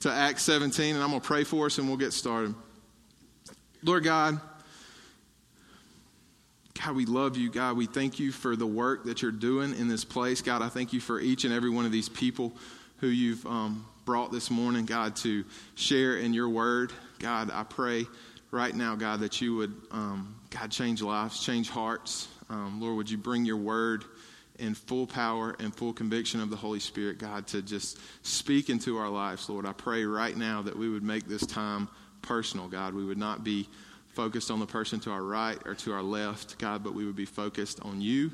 to 0.00 0.10
Acts 0.10 0.42
17, 0.42 0.94
and 0.94 1.02
I'm 1.02 1.10
going 1.10 1.20
to 1.20 1.26
pray 1.26 1.44
for 1.44 1.66
us 1.66 1.78
and 1.78 1.88
we'll 1.88 1.96
get 1.96 2.12
started. 2.12 2.54
Lord 3.82 4.02
God, 4.02 4.40
God, 6.80 6.96
we 6.96 7.06
love 7.06 7.36
you. 7.36 7.50
God, 7.50 7.76
we 7.76 7.86
thank 7.86 8.18
you 8.18 8.32
for 8.32 8.56
the 8.56 8.66
work 8.66 9.04
that 9.04 9.22
you're 9.22 9.30
doing 9.30 9.74
in 9.74 9.88
this 9.88 10.04
place. 10.04 10.42
God, 10.42 10.60
I 10.60 10.68
thank 10.68 10.92
you 10.92 11.00
for 11.00 11.20
each 11.20 11.44
and 11.44 11.54
every 11.54 11.70
one 11.70 11.86
of 11.86 11.92
these 11.92 12.08
people 12.08 12.52
who 12.98 13.06
you've 13.06 13.46
um, 13.46 13.86
brought 14.04 14.32
this 14.32 14.50
morning, 14.50 14.84
God, 14.84 15.16
to 15.16 15.44
share 15.76 16.16
in 16.16 16.34
your 16.34 16.48
word. 16.48 16.92
God, 17.20 17.50
I 17.52 17.62
pray 17.62 18.06
right 18.50 18.74
now, 18.74 18.96
God, 18.96 19.20
that 19.20 19.40
you 19.40 19.56
would, 19.56 19.74
um, 19.92 20.34
God, 20.50 20.70
change 20.70 21.00
lives, 21.00 21.44
change 21.44 21.70
hearts. 21.70 22.28
Um, 22.50 22.80
Lord, 22.80 22.96
would 22.96 23.10
you 23.10 23.18
bring 23.18 23.44
your 23.44 23.56
word 23.56 24.04
in 24.58 24.74
full 24.74 25.06
power 25.06 25.56
and 25.58 25.74
full 25.74 25.92
conviction 25.92 26.40
of 26.40 26.50
the 26.50 26.56
Holy 26.56 26.80
Spirit, 26.80 27.18
God, 27.18 27.46
to 27.48 27.62
just 27.62 27.98
speak 28.22 28.68
into 28.68 28.98
our 28.98 29.08
lives, 29.08 29.48
Lord. 29.48 29.66
I 29.66 29.72
pray 29.72 30.04
right 30.04 30.36
now 30.36 30.62
that 30.62 30.76
we 30.76 30.88
would 30.88 31.02
make 31.02 31.26
this 31.26 31.44
time 31.44 31.88
personal, 32.22 32.68
God. 32.68 32.94
We 32.94 33.04
would 33.04 33.18
not 33.18 33.42
be 33.42 33.68
focused 34.14 34.50
on 34.50 34.60
the 34.60 34.66
person 34.66 35.00
to 35.00 35.10
our 35.10 35.22
right 35.22 35.58
or 35.66 35.74
to 35.74 35.92
our 35.92 36.02
left, 36.02 36.58
God, 36.58 36.84
but 36.84 36.94
we 36.94 37.04
would 37.04 37.16
be 37.16 37.24
focused 37.24 37.80
on 37.82 38.00
you 38.00 38.30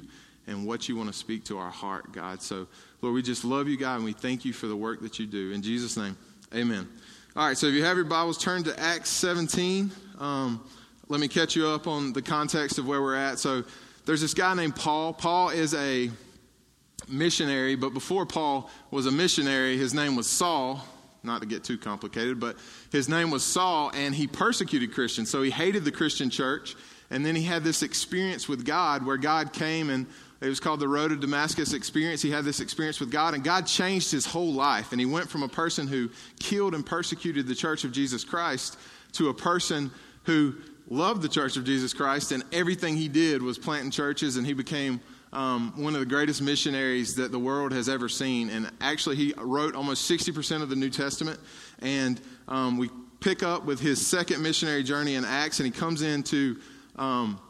and 0.46 0.66
what 0.66 0.88
you 0.88 0.96
want 0.96 1.08
to 1.08 1.12
speak 1.12 1.44
to 1.44 1.58
our 1.58 1.70
heart, 1.70 2.12
God. 2.12 2.42
So, 2.42 2.66
Lord, 3.02 3.14
we 3.14 3.22
just 3.22 3.44
love 3.44 3.68
you, 3.68 3.76
God, 3.76 3.96
and 3.96 4.04
we 4.04 4.12
thank 4.12 4.44
you 4.44 4.52
for 4.52 4.66
the 4.66 4.76
work 4.76 5.00
that 5.02 5.18
you 5.18 5.26
do. 5.26 5.52
In 5.52 5.62
Jesus' 5.62 5.96
name, 5.96 6.16
amen. 6.54 6.88
All 7.36 7.46
right, 7.46 7.56
so 7.56 7.66
if 7.66 7.74
you 7.74 7.84
have 7.84 7.96
your 7.96 8.06
Bibles, 8.06 8.38
turn 8.38 8.62
to 8.64 8.78
Acts 8.78 9.10
17. 9.10 9.90
Um, 10.18 10.62
let 11.08 11.20
me 11.20 11.28
catch 11.28 11.56
you 11.56 11.66
up 11.68 11.86
on 11.86 12.12
the 12.12 12.22
context 12.22 12.78
of 12.78 12.86
where 12.86 13.00
we're 13.00 13.16
at. 13.16 13.38
So, 13.38 13.64
there's 14.06 14.20
this 14.20 14.34
guy 14.34 14.54
named 14.54 14.76
Paul. 14.76 15.12
Paul 15.12 15.50
is 15.50 15.74
a 15.74 16.10
missionary, 17.08 17.76
but 17.76 17.90
before 17.90 18.26
Paul 18.26 18.70
was 18.90 19.06
a 19.06 19.10
missionary, 19.10 19.76
his 19.76 19.94
name 19.94 20.16
was 20.16 20.26
Saul 20.26 20.84
not 21.22 21.40
to 21.40 21.46
get 21.46 21.64
too 21.64 21.78
complicated, 21.78 22.40
but 22.40 22.56
his 22.90 23.08
name 23.08 23.30
was 23.30 23.44
Saul, 23.44 23.90
and 23.94 24.14
he 24.14 24.26
persecuted 24.26 24.94
Christians. 24.94 25.30
So 25.30 25.42
he 25.42 25.50
hated 25.50 25.84
the 25.84 25.92
Christian 25.92 26.30
church. 26.30 26.76
And 27.10 27.26
then 27.26 27.34
he 27.34 27.42
had 27.42 27.64
this 27.64 27.82
experience 27.82 28.48
with 28.48 28.64
God 28.64 29.04
where 29.04 29.16
God 29.16 29.52
came 29.52 29.90
and 29.90 30.06
it 30.40 30.48
was 30.48 30.60
called 30.60 30.80
the 30.80 30.88
Road 30.88 31.08
to 31.08 31.16
Damascus 31.16 31.74
experience. 31.74 32.22
He 32.22 32.30
had 32.30 32.44
this 32.44 32.60
experience 32.60 32.98
with 32.98 33.10
God, 33.10 33.34
and 33.34 33.44
God 33.44 33.66
changed 33.66 34.10
his 34.10 34.24
whole 34.24 34.52
life. 34.52 34.92
And 34.92 35.00
he 35.00 35.06
went 35.06 35.28
from 35.28 35.42
a 35.42 35.48
person 35.48 35.86
who 35.86 36.08
killed 36.38 36.74
and 36.74 36.84
persecuted 36.84 37.46
the 37.46 37.54
church 37.54 37.84
of 37.84 37.92
Jesus 37.92 38.24
Christ 38.24 38.78
to 39.12 39.28
a 39.28 39.34
person 39.34 39.90
who 40.24 40.54
loved 40.88 41.20
the 41.20 41.28
church 41.28 41.58
of 41.58 41.64
Jesus 41.64 41.92
Christ, 41.92 42.32
and 42.32 42.42
everything 42.52 42.96
he 42.96 43.08
did 43.08 43.42
was 43.42 43.58
planting 43.58 43.90
churches, 43.90 44.36
and 44.36 44.46
he 44.46 44.54
became 44.54 45.00
um, 45.32 45.72
one 45.76 45.94
of 45.94 46.00
the 46.00 46.06
greatest 46.06 46.42
missionaries 46.42 47.14
that 47.16 47.30
the 47.30 47.38
world 47.38 47.72
has 47.72 47.88
ever 47.88 48.08
seen. 48.08 48.50
And 48.50 48.70
actually, 48.80 49.16
he 49.16 49.34
wrote 49.36 49.74
almost 49.74 50.10
60% 50.10 50.62
of 50.62 50.68
the 50.68 50.76
New 50.76 50.90
Testament. 50.90 51.38
And 51.80 52.20
um, 52.48 52.78
we 52.78 52.90
pick 53.20 53.42
up 53.42 53.64
with 53.64 53.80
his 53.80 54.04
second 54.04 54.42
missionary 54.42 54.82
journey 54.82 55.14
in 55.14 55.24
Acts, 55.24 55.60
and 55.60 55.66
he 55.66 55.72
comes 55.72 56.02
into 56.02 56.58
um, 56.96 57.40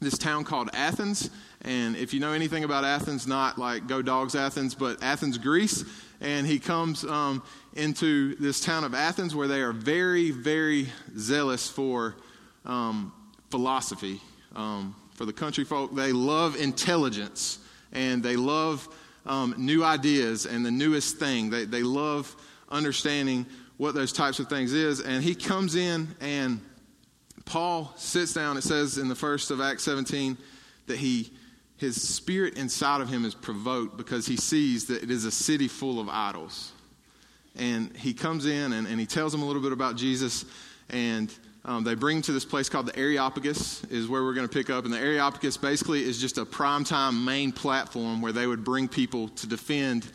this 0.00 0.16
town 0.16 0.44
called 0.44 0.70
Athens. 0.72 1.30
And 1.62 1.96
if 1.96 2.14
you 2.14 2.20
know 2.20 2.32
anything 2.32 2.62
about 2.62 2.84
Athens, 2.84 3.26
not 3.26 3.58
like 3.58 3.88
Go 3.88 4.00
Dogs 4.00 4.34
Athens, 4.36 4.74
but 4.74 5.02
Athens, 5.02 5.38
Greece. 5.38 5.84
And 6.20 6.46
he 6.46 6.58
comes 6.58 7.04
um, 7.04 7.42
into 7.74 8.36
this 8.36 8.60
town 8.60 8.84
of 8.84 8.94
Athens 8.94 9.34
where 9.34 9.48
they 9.48 9.60
are 9.60 9.72
very, 9.72 10.30
very 10.30 10.88
zealous 11.16 11.68
for 11.68 12.16
um, 12.64 13.12
philosophy. 13.50 14.20
Um, 14.54 14.94
for 15.18 15.26
the 15.26 15.32
country 15.32 15.64
folk, 15.64 15.92
they 15.96 16.12
love 16.12 16.54
intelligence 16.54 17.58
and 17.92 18.22
they 18.22 18.36
love 18.36 18.88
um, 19.26 19.52
new 19.58 19.82
ideas 19.82 20.46
and 20.46 20.64
the 20.64 20.70
newest 20.70 21.16
thing. 21.16 21.50
They, 21.50 21.64
they 21.64 21.82
love 21.82 22.36
understanding 22.68 23.44
what 23.78 23.96
those 23.96 24.12
types 24.12 24.38
of 24.38 24.48
things 24.48 24.72
is. 24.72 25.00
And 25.00 25.24
he 25.24 25.34
comes 25.34 25.74
in 25.74 26.06
and 26.20 26.60
Paul 27.46 27.92
sits 27.96 28.32
down. 28.32 28.56
It 28.58 28.62
says 28.62 28.96
in 28.96 29.08
the 29.08 29.16
first 29.16 29.50
of 29.50 29.60
Acts 29.60 29.82
17 29.82 30.38
that 30.86 30.98
he 30.98 31.32
his 31.78 32.00
spirit 32.00 32.56
inside 32.56 33.00
of 33.00 33.08
him 33.08 33.24
is 33.24 33.34
provoked 33.34 33.96
because 33.96 34.26
he 34.26 34.36
sees 34.36 34.86
that 34.86 35.02
it 35.02 35.10
is 35.10 35.24
a 35.24 35.30
city 35.32 35.66
full 35.66 36.00
of 36.00 36.08
idols. 36.08 36.72
And 37.56 37.96
he 37.96 38.14
comes 38.14 38.46
in 38.46 38.72
and, 38.72 38.86
and 38.86 39.00
he 39.00 39.06
tells 39.06 39.32
them 39.32 39.42
a 39.42 39.46
little 39.46 39.62
bit 39.62 39.72
about 39.72 39.96
Jesus 39.96 40.44
and 40.88 41.32
um, 41.68 41.84
they 41.84 41.94
bring 41.94 42.22
to 42.22 42.32
this 42.32 42.46
place 42.46 42.70
called 42.70 42.86
the 42.86 42.98
Areopagus, 42.98 43.84
is 43.90 44.08
where 44.08 44.24
we're 44.24 44.32
going 44.32 44.48
to 44.48 44.52
pick 44.52 44.70
up. 44.70 44.86
And 44.86 44.92
the 44.92 44.98
Areopagus 44.98 45.58
basically 45.58 46.02
is 46.02 46.18
just 46.18 46.38
a 46.38 46.46
primetime 46.46 47.22
main 47.22 47.52
platform 47.52 48.22
where 48.22 48.32
they 48.32 48.46
would 48.46 48.64
bring 48.64 48.88
people 48.88 49.28
to 49.28 49.46
defend 49.46 50.10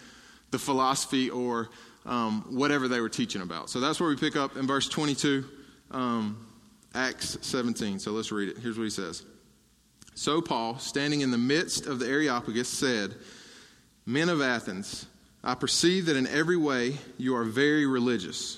the 0.50 0.58
philosophy 0.58 1.30
or 1.30 1.70
um, 2.08 2.44
whatever 2.50 2.88
they 2.88 3.00
were 3.00 3.08
teaching 3.08 3.44
about. 3.44 3.70
So 3.70 3.80
that's 3.80 4.00
where 4.00 4.10
we 4.10 4.16
pick 4.16 4.36
up 4.36 4.58
in 4.58 4.66
verse 4.66 4.90
22, 4.90 5.46
um, 5.92 6.44
Acts 6.96 7.38
17. 7.42 8.00
So 8.00 8.14
let's 8.14 8.32
read 8.32 8.50
it. 8.50 8.58
Here's 8.58 8.80
what 8.80 8.86
he 8.86 8.90
says. 8.90 9.24
So 10.16 10.42
Paul, 10.42 10.80
standing 10.80 11.22
in 11.22 11.30
the 11.30 11.38
midst 11.38 11.86
of 11.86 12.00
the 12.00 12.08
Areopagus, 12.08 12.68
said, 12.68 13.14
Men 14.08 14.30
of 14.30 14.42
Athens, 14.42 15.06
I 15.44 15.54
perceive 15.54 16.08
that 16.08 16.16
in 16.16 16.26
every 16.26 16.58
way 16.58 16.98
you 17.20 17.36
are 17.36 17.44
very 17.44 17.86
religious. 17.86 18.58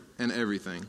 and 0.21 0.31
everything. 0.31 0.85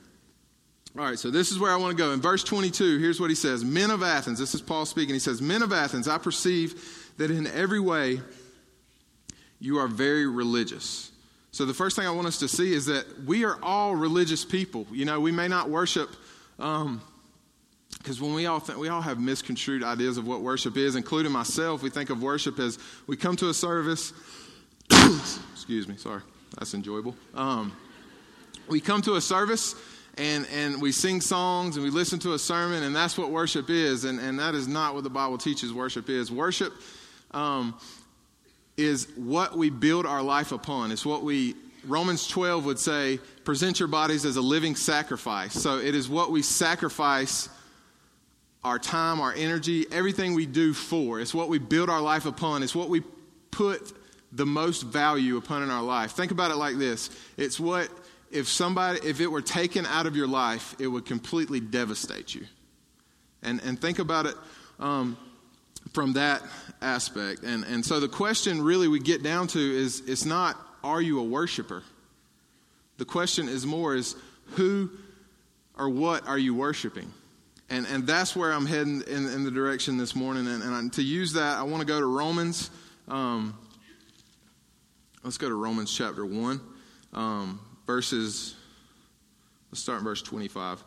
All 0.97 1.05
right, 1.05 1.19
so 1.19 1.31
this 1.31 1.51
is 1.51 1.59
where 1.59 1.73
I 1.73 1.77
want 1.77 1.97
to 1.97 2.03
go. 2.03 2.13
In 2.13 2.21
verse 2.21 2.45
22, 2.45 2.99
here's 2.99 3.19
what 3.19 3.31
he 3.31 3.37
says 3.37 3.65
Men 3.65 3.91
of 3.91 4.03
Athens, 4.03 4.39
this 4.39 4.55
is 4.55 4.61
Paul 4.61 4.85
speaking. 4.85 5.15
He 5.15 5.21
says, 5.21 5.41
Men 5.41 5.63
of 5.63 5.73
Athens, 5.73 6.07
I 6.07 6.19
perceive 6.19 7.13
that 7.17 7.31
in 7.31 7.47
every 7.47 7.81
way 7.81 8.21
you 9.59 9.79
are 9.79 9.89
very 9.89 10.27
religious. 10.27 11.11
So 11.51 11.65
the 11.65 11.75
first 11.75 11.97
thing 11.97 12.07
I 12.07 12.11
want 12.11 12.27
us 12.27 12.39
to 12.39 12.49
see 12.49 12.73
is 12.73 12.87
that 12.87 13.07
we 13.25 13.45
are 13.45 13.59
all 13.63 13.95
religious 13.95 14.45
people. 14.45 14.87
You 14.91 15.05
know, 15.05 15.21
we 15.21 15.33
may 15.33 15.49
not 15.49 15.69
worship. 15.71 16.11
Um, 16.59 17.03
because 17.99 18.21
when 18.21 18.35
we 18.35 18.47
all 18.47 18.59
think, 18.59 18.79
we 18.79 18.89
all 18.89 19.03
have 19.03 19.21
misconstrued 19.21 19.85
ideas 19.85 20.17
of 20.17 20.27
what 20.27 20.41
worship 20.41 20.77
is, 20.77 20.97
including 20.97 21.31
myself, 21.31 21.83
we 21.83 21.91
think 21.91 22.11
of 22.11 22.21
worship 22.23 22.59
as 22.59 22.79
we 23.07 23.17
come 23.17 23.37
to 23.37 23.49
a 23.49 23.55
service 23.55 24.13
excuse 25.53 25.89
me, 25.89 25.97
sorry, 25.97 26.23
that's 26.59 26.75
enjoyable. 26.75 27.15
Um, 27.35 27.75
we 28.69 28.81
come 28.81 29.03
to 29.03 29.15
a 29.15 29.21
service 29.21 29.75
and, 30.19 30.47
and 30.53 30.81
we 30.81 30.93
sing 30.93 31.21
songs 31.21 31.77
and 31.77 31.85
we 31.85 31.91
listen 31.91 32.19
to 32.21 32.35
a 32.35 32.39
sermon, 32.39 32.83
and 32.83 32.95
that's 32.95 33.17
what 33.17 33.31
worship 33.31 33.71
is. 33.71 34.05
And, 34.05 34.19
and 34.21 34.39
that 34.39 34.55
is 34.55 34.69
not 34.69 34.95
what 34.95 35.05
the 35.05 35.11
Bible 35.11 35.39
teaches 35.39 35.73
worship 35.73 36.09
is. 36.09 36.31
Worship 36.31 36.73
um, 37.31 37.79
is 38.77 39.09
what 39.17 39.57
we 39.57 39.71
build 39.71 40.07
our 40.07 40.23
life 40.23 40.53
upon. 40.53 40.93
It's 40.93 41.07
what 41.07 41.23
we, 41.23 41.55
Romans 41.87 42.29
12 42.29 42.65
would 42.67 42.79
say, 42.79 43.19
present 43.45 43.81
your 43.81 43.89
bodies 43.89 44.25
as 44.25 44.37
a 44.37 44.43
living 44.43 44.77
sacrifice. 44.77 45.55
So 45.55 45.79
it 45.79 45.95
is 45.95 46.09
what 46.09 46.31
we 46.31 46.43
sacrifice 46.43 47.49
our 48.65 48.79
time, 48.79 49.21
our 49.21 49.33
energy, 49.33 49.87
everything 49.91 50.35
we 50.35 50.47
do 50.47 50.73
for. 50.73 51.21
It's 51.21 51.35
what 51.35 51.49
we 51.49 51.59
build 51.59 51.91
our 51.91 52.01
life 52.01 52.27
upon. 52.27 52.63
It's 52.63 52.75
what 52.75 52.89
we 52.89 53.03
put 53.51 53.93
the 54.31 54.47
most 54.47 54.83
value 54.83 55.37
upon 55.37 55.63
in 55.63 55.71
our 55.71 55.83
life. 55.83 56.13
Think 56.13 56.31
about 56.31 56.51
it 56.51 56.57
like 56.57 56.79
this 56.79 57.11
it's 57.37 57.61
what 57.61 57.89
if 58.33 58.49
somebody, 58.49 58.99
if 59.07 59.21
it 59.21 59.27
were 59.27 59.43
taken 59.43 59.87
out 59.87 60.07
of 60.07 60.17
your 60.17 60.27
life, 60.27 60.75
it 60.79 60.87
would 60.87 61.05
completely 61.05 61.61
devastate 61.61 62.35
you. 62.35 62.47
And, 63.43 63.61
and 63.63 63.81
think 63.81 63.99
about 63.99 64.27
it 64.27 64.35
um, 64.81 65.17
from 65.93 66.15
that 66.15 66.43
aspect. 66.81 67.43
And, 67.43 67.65
and 67.65 67.85
so 67.85 68.01
the 68.01 68.09
question 68.09 68.63
really 68.63 68.89
we 68.89 69.01
get 69.01 69.23
down 69.23 69.47
to 69.49 69.61
is 69.61 70.01
it's 70.07 70.25
not, 70.25 70.57
are 70.83 71.03
you 71.03 71.21
a 71.21 71.25
worshiper? 71.25 71.83
The 72.99 73.05
question 73.05 73.49
is 73.49 73.67
more 73.67 73.95
is 73.95 74.17
who 74.53 74.91
or 75.77 75.89
what 75.89 76.27
are 76.27 76.39
you 76.39 76.55
worshiping? 76.55 77.13
And, 77.69 77.87
and 77.87 78.07
that's 78.07 78.37
where 78.37 78.53
I'm 78.53 78.67
heading 78.67 79.03
in, 79.07 79.27
in 79.29 79.45
the 79.45 79.51
direction 79.51 79.97
this 79.97 80.15
morning. 80.15 80.47
And, 80.47 80.63
and 80.63 80.93
to 80.95 81.03
use 81.03 81.33
that, 81.35 81.59
I 81.59 81.63
want 81.63 81.81
to 81.81 81.87
go 81.87 81.99
to 81.99 82.07
Romans. 82.07 82.71
Um, 83.09 83.59
let's 85.23 85.39
go 85.39 85.49
to 85.49 85.55
Romans 85.55 85.95
chapter 85.95 86.25
1. 86.25 86.61
Um, 87.15 87.61
verses, 87.87 88.55
let's 89.71 89.81
start 89.81 89.99
in 89.99 90.05
verse 90.05 90.23
25. 90.23 90.83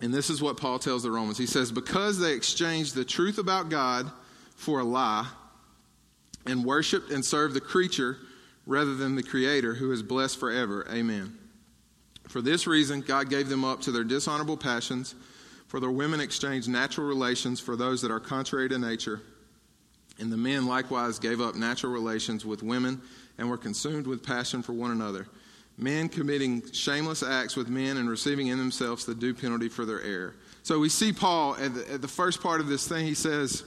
And 0.00 0.14
this 0.14 0.30
is 0.30 0.40
what 0.40 0.56
Paul 0.56 0.78
tells 0.78 1.02
the 1.02 1.10
Romans. 1.10 1.38
He 1.38 1.46
says, 1.46 1.70
Because 1.70 2.18
they 2.18 2.32
exchanged 2.32 2.94
the 2.94 3.04
truth 3.04 3.38
about 3.38 3.68
God 3.68 4.10
for 4.56 4.80
a 4.80 4.84
lie 4.84 5.26
and 6.46 6.64
worshiped 6.64 7.10
and 7.10 7.24
served 7.24 7.54
the 7.54 7.60
creature 7.60 8.16
rather 8.66 8.94
than 8.94 9.14
the 9.14 9.22
Creator 9.22 9.74
who 9.74 9.92
is 9.92 10.02
blessed 10.02 10.38
forever. 10.38 10.86
Amen. 10.90 11.36
For 12.28 12.40
this 12.40 12.66
reason, 12.66 13.00
God 13.00 13.28
gave 13.28 13.48
them 13.48 13.64
up 13.64 13.80
to 13.82 13.90
their 13.90 14.04
dishonorable 14.04 14.56
passions, 14.56 15.14
for 15.66 15.80
their 15.80 15.90
women 15.90 16.20
exchanged 16.20 16.68
natural 16.68 17.06
relations 17.06 17.60
for 17.60 17.76
those 17.76 18.00
that 18.02 18.10
are 18.10 18.20
contrary 18.20 18.68
to 18.68 18.78
nature. 18.78 19.20
And 20.18 20.30
the 20.30 20.36
men 20.36 20.66
likewise 20.66 21.18
gave 21.18 21.40
up 21.40 21.56
natural 21.56 21.92
relations 21.92 22.46
with 22.46 22.62
women 22.62 23.00
and 23.38 23.50
were 23.50 23.58
consumed 23.58 24.06
with 24.06 24.24
passion 24.24 24.62
for 24.62 24.72
one 24.72 24.90
another 24.90 25.26
men 25.80 26.08
committing 26.08 26.70
shameless 26.72 27.22
acts 27.22 27.56
with 27.56 27.68
men 27.68 27.96
and 27.96 28.08
receiving 28.08 28.48
in 28.48 28.58
themselves 28.58 29.04
the 29.04 29.14
due 29.14 29.34
penalty 29.34 29.68
for 29.68 29.84
their 29.84 30.02
error. 30.02 30.34
So 30.62 30.78
we 30.78 30.88
see 30.88 31.12
Paul 31.12 31.56
at 31.56 31.74
the, 31.74 31.92
at 31.92 32.02
the, 32.02 32.08
first 32.08 32.42
part 32.42 32.60
of 32.60 32.68
this 32.68 32.86
thing, 32.86 33.06
he 33.06 33.14
says 33.14 33.64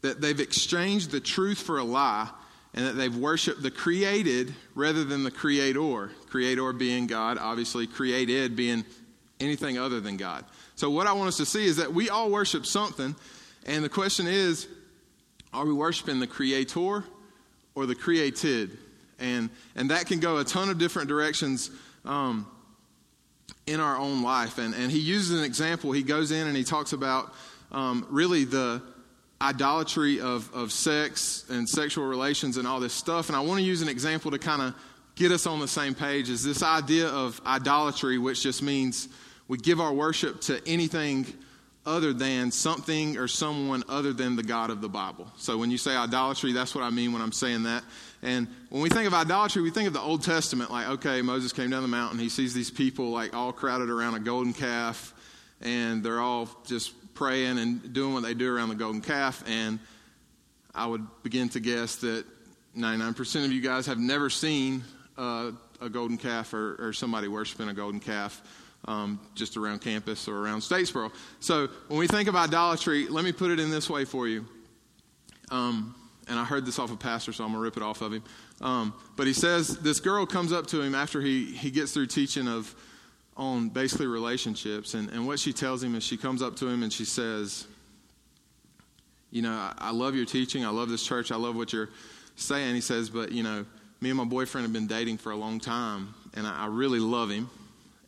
that 0.00 0.20
they've 0.20 0.40
exchanged 0.40 1.10
the 1.10 1.20
truth 1.20 1.60
for 1.60 1.78
a 1.78 1.84
lie 1.84 2.28
and 2.72 2.86
that 2.86 2.92
they've 2.92 3.16
worshiped 3.16 3.62
the 3.62 3.70
created 3.70 4.54
rather 4.74 5.04
than 5.04 5.24
the 5.24 5.30
creator. 5.30 6.10
Creator 6.28 6.72
being 6.72 7.06
God, 7.06 7.38
obviously, 7.38 7.86
created 7.86 8.56
being 8.56 8.84
anything 9.40 9.78
other 9.78 10.00
than 10.00 10.16
God. 10.16 10.44
So 10.74 10.90
what 10.90 11.06
I 11.06 11.12
want 11.12 11.28
us 11.28 11.36
to 11.36 11.46
see 11.46 11.66
is 11.66 11.76
that 11.76 11.92
we 11.92 12.08
all 12.08 12.30
worship 12.30 12.66
something, 12.66 13.14
and 13.66 13.84
the 13.84 13.88
question 13.88 14.26
is 14.26 14.66
are 15.52 15.64
we 15.64 15.72
worshiping 15.72 16.18
the 16.18 16.26
creator 16.26 17.04
or 17.74 17.86
the 17.86 17.94
created? 17.94 18.76
And, 19.18 19.50
and 19.74 19.90
that 19.90 20.06
can 20.06 20.20
go 20.20 20.38
a 20.38 20.44
ton 20.44 20.68
of 20.68 20.78
different 20.78 21.08
directions 21.08 21.70
um, 22.04 22.46
in 23.66 23.80
our 23.80 23.96
own 23.96 24.22
life. 24.22 24.58
And, 24.58 24.74
and 24.74 24.90
he 24.90 24.98
uses 24.98 25.38
an 25.38 25.44
example. 25.44 25.92
He 25.92 26.02
goes 26.02 26.30
in 26.30 26.46
and 26.46 26.56
he 26.56 26.64
talks 26.64 26.92
about 26.92 27.32
um, 27.72 28.06
really 28.10 28.44
the 28.44 28.82
idolatry 29.40 30.20
of, 30.20 30.52
of 30.54 30.72
sex 30.72 31.44
and 31.48 31.68
sexual 31.68 32.06
relations 32.06 32.56
and 32.56 32.66
all 32.66 32.80
this 32.80 32.94
stuff. 32.94 33.28
And 33.28 33.36
I 33.36 33.40
want 33.40 33.60
to 33.60 33.64
use 33.64 33.82
an 33.82 33.88
example 33.88 34.30
to 34.30 34.38
kind 34.38 34.62
of 34.62 34.74
get 35.14 35.30
us 35.32 35.46
on 35.46 35.60
the 35.60 35.68
same 35.68 35.94
page 35.94 36.28
is 36.28 36.42
this 36.42 36.62
idea 36.62 37.08
of 37.08 37.40
idolatry, 37.46 38.18
which 38.18 38.42
just 38.42 38.62
means 38.62 39.08
we 39.46 39.58
give 39.58 39.80
our 39.80 39.92
worship 39.92 40.40
to 40.42 40.60
anything 40.66 41.26
other 41.86 42.12
than 42.12 42.50
something 42.50 43.18
or 43.18 43.28
someone 43.28 43.84
other 43.88 44.12
than 44.12 44.36
the 44.36 44.42
God 44.42 44.70
of 44.70 44.80
the 44.80 44.88
Bible. 44.88 45.30
So 45.36 45.58
when 45.58 45.70
you 45.70 45.78
say 45.78 45.94
idolatry, 45.94 46.52
that's 46.52 46.74
what 46.74 46.82
I 46.82 46.90
mean 46.90 47.12
when 47.12 47.20
I'm 47.20 47.32
saying 47.32 47.64
that. 47.64 47.84
And 48.24 48.48
when 48.70 48.82
we 48.82 48.88
think 48.88 49.06
of 49.06 49.12
idolatry, 49.12 49.60
we 49.60 49.70
think 49.70 49.86
of 49.86 49.92
the 49.92 50.00
Old 50.00 50.24
Testament, 50.24 50.70
like, 50.70 50.88
okay, 50.88 51.20
Moses 51.20 51.52
came 51.52 51.68
down 51.68 51.82
the 51.82 51.88
mountain, 51.88 52.18
he 52.18 52.30
sees 52.30 52.54
these 52.54 52.70
people 52.70 53.10
like 53.10 53.34
all 53.34 53.52
crowded 53.52 53.90
around 53.90 54.14
a 54.14 54.20
golden 54.20 54.54
calf, 54.54 55.12
and 55.60 56.02
they're 56.02 56.20
all 56.20 56.48
just 56.66 56.94
praying 57.14 57.58
and 57.58 57.92
doing 57.92 58.14
what 58.14 58.22
they 58.22 58.32
do 58.32 58.52
around 58.52 58.70
the 58.70 58.74
golden 58.74 59.02
calf. 59.02 59.44
And 59.46 59.78
I 60.74 60.86
would 60.86 61.06
begin 61.22 61.50
to 61.50 61.60
guess 61.60 61.96
that 61.96 62.24
99% 62.76 63.44
of 63.44 63.52
you 63.52 63.60
guys 63.60 63.86
have 63.86 63.98
never 63.98 64.30
seen 64.30 64.82
uh, 65.18 65.52
a 65.82 65.90
golden 65.90 66.16
calf 66.16 66.54
or, 66.54 66.76
or 66.78 66.92
somebody 66.94 67.28
worshiping 67.28 67.68
a 67.68 67.74
golden 67.74 68.00
calf 68.00 68.42
um, 68.86 69.20
just 69.34 69.58
around 69.58 69.80
campus 69.80 70.28
or 70.28 70.38
around 70.38 70.60
Statesboro. 70.60 71.12
So 71.40 71.68
when 71.88 71.98
we 71.98 72.06
think 72.06 72.28
of 72.30 72.36
idolatry, 72.36 73.06
let 73.06 73.22
me 73.22 73.32
put 73.32 73.50
it 73.50 73.60
in 73.60 73.70
this 73.70 73.88
way 73.90 74.06
for 74.06 74.26
you. 74.26 74.46
Um, 75.50 75.94
and 76.28 76.38
I 76.38 76.44
heard 76.44 76.64
this 76.66 76.78
off 76.78 76.92
a 76.92 76.96
pastor, 76.96 77.32
so 77.32 77.44
I'm 77.44 77.50
going 77.50 77.60
to 77.60 77.64
rip 77.64 77.76
it 77.76 77.82
off 77.82 78.00
of 78.00 78.12
him. 78.12 78.22
Um, 78.60 78.94
but 79.16 79.26
he 79.26 79.32
says 79.32 79.78
this 79.78 80.00
girl 80.00 80.26
comes 80.26 80.52
up 80.52 80.66
to 80.68 80.80
him 80.80 80.94
after 80.94 81.20
he, 81.20 81.46
he 81.46 81.70
gets 81.70 81.92
through 81.92 82.06
teaching 82.06 82.48
of 82.48 82.74
on 83.36 83.68
basically 83.68 84.06
relationships. 84.06 84.94
And, 84.94 85.10
and 85.10 85.26
what 85.26 85.38
she 85.38 85.52
tells 85.52 85.82
him 85.82 85.94
is 85.94 86.04
she 86.04 86.16
comes 86.16 86.40
up 86.40 86.56
to 86.56 86.68
him 86.68 86.82
and 86.82 86.92
she 86.92 87.04
says, 87.04 87.66
You 89.30 89.42
know, 89.42 89.52
I, 89.52 89.74
I 89.78 89.90
love 89.90 90.14
your 90.14 90.26
teaching. 90.26 90.64
I 90.64 90.70
love 90.70 90.88
this 90.88 91.04
church. 91.04 91.32
I 91.32 91.36
love 91.36 91.56
what 91.56 91.72
you're 91.72 91.90
saying. 92.36 92.74
He 92.74 92.80
says, 92.80 93.10
But, 93.10 93.32
you 93.32 93.42
know, 93.42 93.66
me 94.00 94.10
and 94.10 94.16
my 94.16 94.24
boyfriend 94.24 94.64
have 94.64 94.72
been 94.72 94.86
dating 94.86 95.18
for 95.18 95.32
a 95.32 95.36
long 95.36 95.58
time, 95.58 96.14
and 96.34 96.46
I, 96.46 96.64
I 96.64 96.66
really 96.66 97.00
love 97.00 97.30
him 97.30 97.50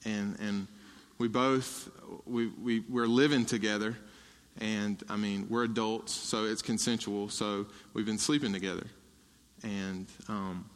and 0.06 0.38
and 0.40 0.66
we 1.18 1.28
both 1.28 1.90
we, 2.24 2.46
we 2.62 2.80
we're 2.88 3.06
living 3.06 3.44
together 3.44 3.96
and 4.60 5.02
i 5.08 5.16
mean 5.16 5.46
we're 5.50 5.64
adults 5.64 6.12
so 6.12 6.44
it's 6.44 6.62
consensual 6.62 7.28
so 7.28 7.66
we've 7.92 8.06
been 8.06 8.18
sleeping 8.18 8.52
together. 8.52 8.86
And 9.62 10.06
um 10.28 10.68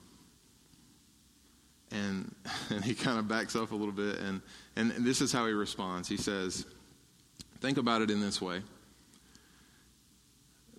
and 1.90 2.34
and 2.70 2.84
he 2.84 2.94
kind 2.94 3.18
of 3.18 3.28
backs 3.28 3.56
up 3.56 3.72
a 3.72 3.76
little 3.76 3.92
bit 3.92 4.18
and 4.18 4.40
and 4.76 4.92
this 5.04 5.20
is 5.20 5.32
how 5.32 5.46
he 5.46 5.52
responds. 5.52 6.08
He 6.08 6.16
says 6.16 6.66
think 7.60 7.78
about 7.78 8.02
it 8.02 8.10
in 8.10 8.20
this 8.20 8.40
way. 8.40 8.62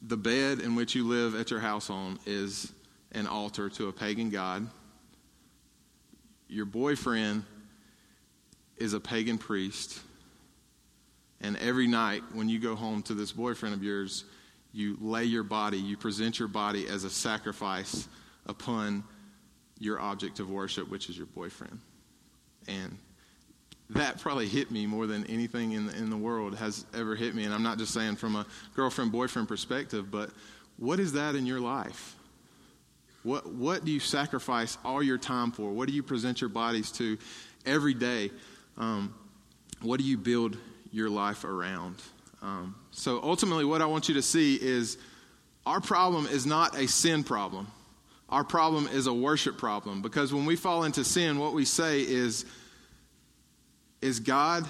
The 0.02 0.18
bed 0.18 0.60
in 0.60 0.76
which 0.76 0.96
you 0.96 1.08
live 1.08 1.36
at 1.36 1.52
your 1.52 1.60
house 1.60 1.90
on 1.90 2.18
is 2.26 2.74
an 3.12 3.28
altar 3.28 3.70
to 3.70 3.88
a 3.88 3.92
pagan 3.94 4.30
god. 4.30 4.68
Your 6.48 6.66
boyfriend 6.66 7.44
is 8.78 8.94
a 8.94 9.00
pagan 9.00 9.38
priest. 9.38 10.00
And 11.42 11.58
every 11.58 11.88
night 11.88 12.24
when 12.34 12.50
you 12.50 12.60
go 12.60 12.76
home 12.76 13.02
to 13.04 13.14
this 13.14 13.32
boyfriend 13.32 13.76
of 13.76 13.84
yours, 13.84 14.26
you 14.74 14.98
lay 15.02 15.26
your 15.26 15.44
body, 15.44 15.78
you 15.78 15.98
present 15.98 16.40
your 16.40 16.48
body 16.48 16.88
as 16.88 17.04
a 17.04 17.10
sacrifice 17.10 18.08
upon 18.46 19.04
your 19.80 20.00
object 20.00 20.40
of 20.40 20.50
worship, 20.50 20.90
which 20.90 21.10
is 21.10 21.18
your 21.18 21.26
boyfriend. 21.26 21.80
And 22.68 22.98
that 23.90 24.20
probably 24.20 24.48
hit 24.48 24.72
me 24.72 24.86
more 24.86 25.08
than 25.08 25.26
anything 25.26 25.74
in 25.74 25.88
the, 25.88 25.98
in 25.98 26.10
the 26.10 26.18
world 26.18 26.56
has 26.56 26.86
ever 26.94 27.16
hit 27.16 27.36
me. 27.36 27.44
And 27.44 27.54
I'm 27.54 27.64
not 27.64 27.78
just 27.78 27.94
saying 27.94 28.16
from 28.16 28.36
a 28.36 28.46
girlfriend 28.76 29.12
boyfriend 29.12 29.48
perspective, 29.48 30.10
but 30.12 30.30
what 30.78 31.00
is 31.00 31.14
that 31.14 31.36
in 31.36 31.46
your 31.46 31.60
life? 31.60 32.16
What, 33.24 33.52
what 33.52 33.84
do 33.84 33.92
you 33.92 34.00
sacrifice 34.00 34.78
all 34.86 35.04
your 35.04 35.18
time 35.18 35.52
for? 35.52 35.72
What 35.72 35.88
do 35.88 35.94
you 35.94 36.04
present 36.04 36.40
your 36.40 36.50
bodies 36.50 36.92
to 36.94 37.18
every 37.66 37.94
day? 37.94 38.32
um, 38.78 39.14
what 39.82 40.00
do 40.00 40.06
you 40.06 40.18
build 40.18 40.58
your 40.92 41.10
life 41.10 41.44
around? 41.44 41.96
Um, 42.42 42.76
so 42.92 43.22
ultimately, 43.22 43.66
what 43.66 43.82
I 43.82 43.86
want 43.86 44.08
you 44.08 44.16
to 44.16 44.22
see 44.22 44.56
is 44.56 44.98
our 45.66 45.80
problem 45.80 46.26
is 46.26 46.46
not 46.46 46.78
a 46.78 46.88
sin 46.88 47.24
problem. 47.24 47.68
Our 48.30 48.44
problem 48.44 48.88
is 48.88 49.08
a 49.08 49.14
worship 49.14 49.58
problem 49.58 50.02
because 50.02 50.34
when 50.34 50.46
we 50.46 50.56
fall 50.56 50.86
into 50.86 51.04
sin, 51.04 51.38
what 51.38 51.54
we 51.54 51.66
say 51.66 52.02
is, 52.02 52.46
is 54.02 54.20
God, 54.20 54.66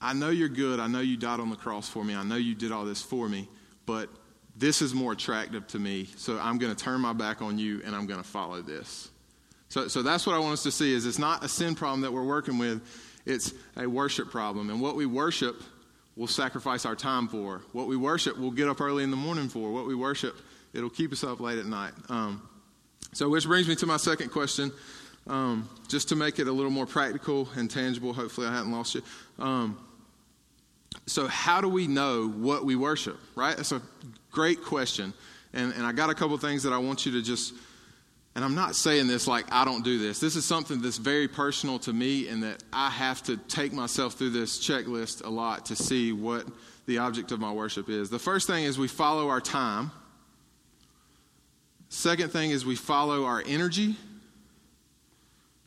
I 0.00 0.12
know 0.12 0.30
you're 0.30 0.48
good. 0.48 0.78
I 0.78 0.86
know 0.86 1.00
you 1.00 1.16
died 1.16 1.40
on 1.40 1.50
the 1.50 1.56
cross 1.56 1.88
for 1.88 2.04
me. 2.04 2.14
I 2.14 2.22
know 2.22 2.36
you 2.36 2.54
did 2.54 2.70
all 2.70 2.84
this 2.84 3.02
for 3.02 3.28
me, 3.28 3.48
but 3.86 4.08
this 4.56 4.80
is 4.82 4.94
more 4.94 5.12
attractive 5.12 5.66
to 5.68 5.78
me. 5.78 6.08
So 6.16 6.38
I'm 6.38 6.58
going 6.58 6.74
to 6.74 6.84
turn 6.84 7.00
my 7.00 7.12
back 7.12 7.42
on 7.42 7.58
you 7.58 7.82
and 7.84 7.94
I'm 7.94 8.06
going 8.06 8.22
to 8.22 8.28
follow 8.28 8.62
this. 8.62 9.10
So, 9.68 9.88
so 9.88 10.02
that's 10.02 10.26
what 10.26 10.36
I 10.36 10.38
want 10.38 10.52
us 10.52 10.62
to 10.62 10.70
see 10.70 10.94
is 10.94 11.06
it's 11.06 11.18
not 11.18 11.44
a 11.44 11.48
sin 11.48 11.74
problem 11.74 12.02
that 12.02 12.12
we're 12.12 12.24
working 12.24 12.56
with, 12.56 12.82
it's 13.26 13.52
a 13.76 13.86
worship 13.86 14.30
problem. 14.30 14.70
And 14.70 14.80
what 14.80 14.96
we 14.96 15.04
worship, 15.04 15.60
we'll 16.16 16.28
sacrifice 16.28 16.86
our 16.86 16.96
time 16.96 17.28
for. 17.28 17.62
What 17.72 17.88
we 17.88 17.96
worship, 17.96 18.38
we'll 18.38 18.50
get 18.50 18.68
up 18.68 18.80
early 18.80 19.04
in 19.04 19.10
the 19.10 19.16
morning 19.16 19.48
for. 19.48 19.72
What 19.72 19.86
we 19.86 19.94
worship 19.94 20.36
it'll 20.76 20.90
keep 20.90 21.12
us 21.12 21.24
up 21.24 21.40
late 21.40 21.58
at 21.58 21.66
night. 21.66 21.92
Um, 22.08 22.46
so, 23.12 23.28
which 23.28 23.46
brings 23.46 23.66
me 23.66 23.74
to 23.76 23.86
my 23.86 23.96
second 23.96 24.30
question. 24.30 24.72
Um, 25.26 25.68
just 25.88 26.10
to 26.10 26.16
make 26.16 26.38
it 26.38 26.46
a 26.46 26.52
little 26.52 26.70
more 26.70 26.86
practical 26.86 27.48
and 27.56 27.68
tangible, 27.68 28.12
hopefully 28.12 28.46
I 28.46 28.52
haven't 28.52 28.70
lost 28.70 28.94
you. 28.94 29.02
Um, 29.38 29.78
so, 31.06 31.26
how 31.26 31.60
do 31.60 31.68
we 31.68 31.86
know 31.86 32.28
what 32.28 32.64
we 32.64 32.76
worship, 32.76 33.18
right? 33.34 33.56
That's 33.56 33.72
a 33.72 33.82
great 34.30 34.62
question. 34.62 35.14
And, 35.52 35.72
and 35.72 35.86
I 35.86 35.92
got 35.92 36.10
a 36.10 36.14
couple 36.14 36.36
things 36.38 36.62
that 36.64 36.72
I 36.72 36.78
want 36.78 37.06
you 37.06 37.12
to 37.12 37.22
just, 37.22 37.54
and 38.36 38.44
I'm 38.44 38.54
not 38.54 38.76
saying 38.76 39.06
this 39.06 39.26
like 39.26 39.50
I 39.50 39.64
don't 39.64 39.82
do 39.82 39.98
this. 39.98 40.20
This 40.20 40.36
is 40.36 40.44
something 40.44 40.82
that's 40.82 40.98
very 40.98 41.26
personal 41.26 41.78
to 41.80 41.92
me, 41.92 42.28
and 42.28 42.42
that 42.42 42.62
I 42.70 42.90
have 42.90 43.22
to 43.24 43.38
take 43.38 43.72
myself 43.72 44.12
through 44.12 44.30
this 44.30 44.58
checklist 44.58 45.24
a 45.24 45.30
lot 45.30 45.64
to 45.66 45.74
see 45.74 46.12
what 46.12 46.46
the 46.84 46.98
object 46.98 47.32
of 47.32 47.40
my 47.40 47.50
worship 47.50 47.88
is. 47.88 48.10
The 48.10 48.18
first 48.18 48.46
thing 48.46 48.64
is 48.64 48.78
we 48.78 48.88
follow 48.88 49.30
our 49.30 49.40
time. 49.40 49.90
Second 51.88 52.30
thing 52.30 52.50
is 52.50 52.66
we 52.66 52.76
follow 52.76 53.24
our 53.24 53.42
energy. 53.46 53.96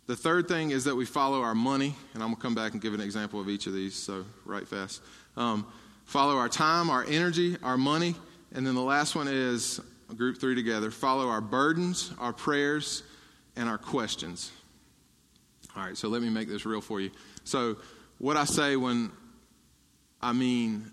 The 0.05 0.15
third 0.15 0.47
thing 0.47 0.69
is 0.69 0.83
that 0.83 0.95
we 0.95 1.05
follow 1.05 1.41
our 1.41 1.55
money, 1.55 1.95
and 2.13 2.21
I'm 2.21 2.29
going 2.29 2.35
to 2.35 2.41
come 2.41 2.55
back 2.55 2.73
and 2.73 2.81
give 2.81 2.93
an 2.93 3.01
example 3.01 3.41
of 3.41 3.49
each 3.49 3.65
of 3.65 3.73
these, 3.73 3.95
so 3.95 4.25
right 4.45 4.67
fast. 4.67 5.01
Um, 5.35 5.65
follow 6.05 6.37
our 6.37 6.49
time, 6.49 6.91
our 6.91 7.03
energy, 7.05 7.57
our 7.63 7.77
money, 7.77 8.13
and 8.53 8.65
then 8.65 8.75
the 8.75 8.81
last 8.81 9.15
one 9.15 9.27
is 9.27 9.81
group 10.15 10.39
three 10.39 10.55
together 10.55 10.91
follow 10.91 11.27
our 11.27 11.41
burdens, 11.41 12.13
our 12.19 12.33
prayers, 12.33 13.03
and 13.55 13.69
our 13.69 13.77
questions. 13.77 14.51
All 15.75 15.83
right, 15.83 15.95
so 15.95 16.07
let 16.07 16.21
me 16.21 16.29
make 16.29 16.47
this 16.47 16.65
real 16.65 16.81
for 16.81 16.99
you. 16.99 17.11
So, 17.43 17.77
what 18.17 18.35
I 18.35 18.43
say 18.43 18.75
when 18.75 19.11
I 20.21 20.33
mean, 20.33 20.91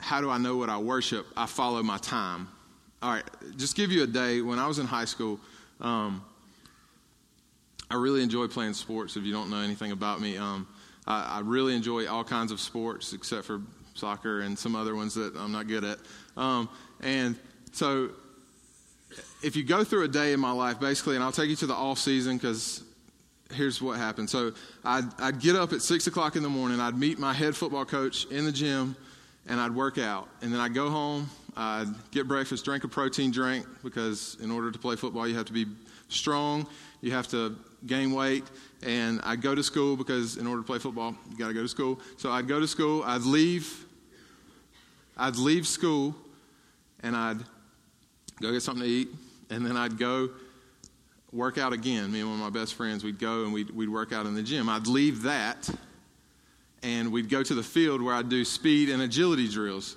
how 0.00 0.20
do 0.20 0.30
I 0.30 0.38
know 0.38 0.56
what 0.56 0.68
I 0.68 0.78
worship? 0.78 1.26
I 1.36 1.46
follow 1.46 1.82
my 1.82 1.98
time. 1.98 2.48
All 3.02 3.12
right, 3.12 3.24
just 3.56 3.76
give 3.76 3.92
you 3.92 4.02
a 4.02 4.06
day. 4.06 4.40
When 4.40 4.58
I 4.58 4.66
was 4.66 4.78
in 4.78 4.86
high 4.86 5.04
school, 5.04 5.38
um, 5.80 6.24
I 7.90 7.94
really 7.94 8.22
enjoy 8.22 8.48
playing 8.48 8.74
sports. 8.74 9.16
If 9.16 9.24
you 9.24 9.32
don't 9.32 9.50
know 9.50 9.60
anything 9.60 9.92
about 9.92 10.20
me, 10.20 10.36
um, 10.36 10.66
I, 11.06 11.38
I, 11.38 11.40
really 11.40 11.74
enjoy 11.74 12.06
all 12.06 12.24
kinds 12.24 12.52
of 12.52 12.60
sports 12.60 13.12
except 13.12 13.46
for 13.46 13.62
soccer 13.94 14.40
and 14.40 14.58
some 14.58 14.74
other 14.74 14.94
ones 14.94 15.14
that 15.14 15.36
I'm 15.36 15.52
not 15.52 15.68
good 15.68 15.84
at. 15.84 15.98
Um, 16.36 16.68
and 17.00 17.36
so, 17.72 18.10
if 19.42 19.56
you 19.56 19.64
go 19.64 19.84
through 19.84 20.04
a 20.04 20.08
day 20.08 20.32
in 20.32 20.40
my 20.40 20.50
life, 20.50 20.80
basically, 20.80 21.14
and 21.14 21.24
I'll 21.24 21.32
take 21.32 21.50
you 21.50 21.56
to 21.56 21.66
the 21.66 21.74
off 21.74 21.98
season 21.98 22.36
because 22.36 22.82
here's 23.52 23.80
what 23.80 23.98
happened. 23.98 24.28
So, 24.28 24.52
I'd, 24.84 25.04
I'd 25.18 25.40
get 25.40 25.56
up 25.56 25.72
at 25.72 25.82
six 25.82 26.06
o'clock 26.06 26.36
in 26.36 26.42
the 26.42 26.48
morning. 26.48 26.80
I'd 26.80 26.98
meet 26.98 27.18
my 27.18 27.32
head 27.32 27.56
football 27.56 27.84
coach 27.84 28.26
in 28.26 28.44
the 28.44 28.52
gym, 28.52 28.96
and 29.46 29.60
I'd 29.60 29.74
work 29.74 29.98
out. 29.98 30.28
And 30.42 30.52
then 30.52 30.60
I'd 30.60 30.74
go 30.74 30.90
home. 30.90 31.30
I'd 31.56 31.88
get 32.12 32.28
breakfast, 32.28 32.64
drink 32.64 32.84
a 32.84 32.88
protein 32.88 33.32
drink 33.32 33.66
because 33.82 34.36
in 34.40 34.50
order 34.50 34.70
to 34.70 34.78
play 34.78 34.94
football, 34.94 35.26
you 35.26 35.34
have 35.34 35.46
to 35.46 35.52
be 35.52 35.66
strong. 36.08 36.66
You 37.00 37.10
have 37.12 37.26
to 37.28 37.56
gain 37.86 38.12
weight, 38.12 38.44
and 38.82 39.20
I'd 39.22 39.40
go 39.40 39.54
to 39.54 39.62
school 39.62 39.96
because 39.96 40.36
in 40.36 40.46
order 40.46 40.62
to 40.62 40.66
play 40.66 40.78
football, 40.78 41.16
you 41.30 41.36
got 41.36 41.48
to 41.48 41.54
go 41.54 41.62
to 41.62 41.68
school. 41.68 42.00
So 42.16 42.30
I'd 42.30 42.48
go 42.48 42.58
to 42.60 42.66
school, 42.66 43.02
I'd 43.04 43.22
leave, 43.22 43.84
I'd 45.16 45.36
leave 45.36 45.66
school, 45.66 46.14
and 47.02 47.16
I'd 47.16 47.38
go 48.40 48.52
get 48.52 48.62
something 48.62 48.84
to 48.84 48.88
eat, 48.88 49.08
and 49.50 49.64
then 49.64 49.76
I'd 49.76 49.98
go 49.98 50.30
work 51.32 51.58
out 51.58 51.72
again. 51.72 52.10
Me 52.10 52.20
and 52.20 52.30
one 52.30 52.40
of 52.40 52.44
my 52.44 52.58
best 52.58 52.74
friends, 52.74 53.04
we'd 53.04 53.18
go 53.18 53.44
and 53.44 53.52
we'd, 53.52 53.70
we'd 53.70 53.88
work 53.88 54.12
out 54.12 54.26
in 54.26 54.34
the 54.34 54.42
gym. 54.42 54.68
I'd 54.68 54.86
leave 54.86 55.22
that, 55.22 55.68
and 56.82 57.12
we'd 57.12 57.28
go 57.28 57.42
to 57.42 57.54
the 57.54 57.62
field 57.62 58.00
where 58.00 58.14
I'd 58.14 58.28
do 58.28 58.44
speed 58.44 58.88
and 58.88 59.02
agility 59.02 59.48
drills. 59.48 59.96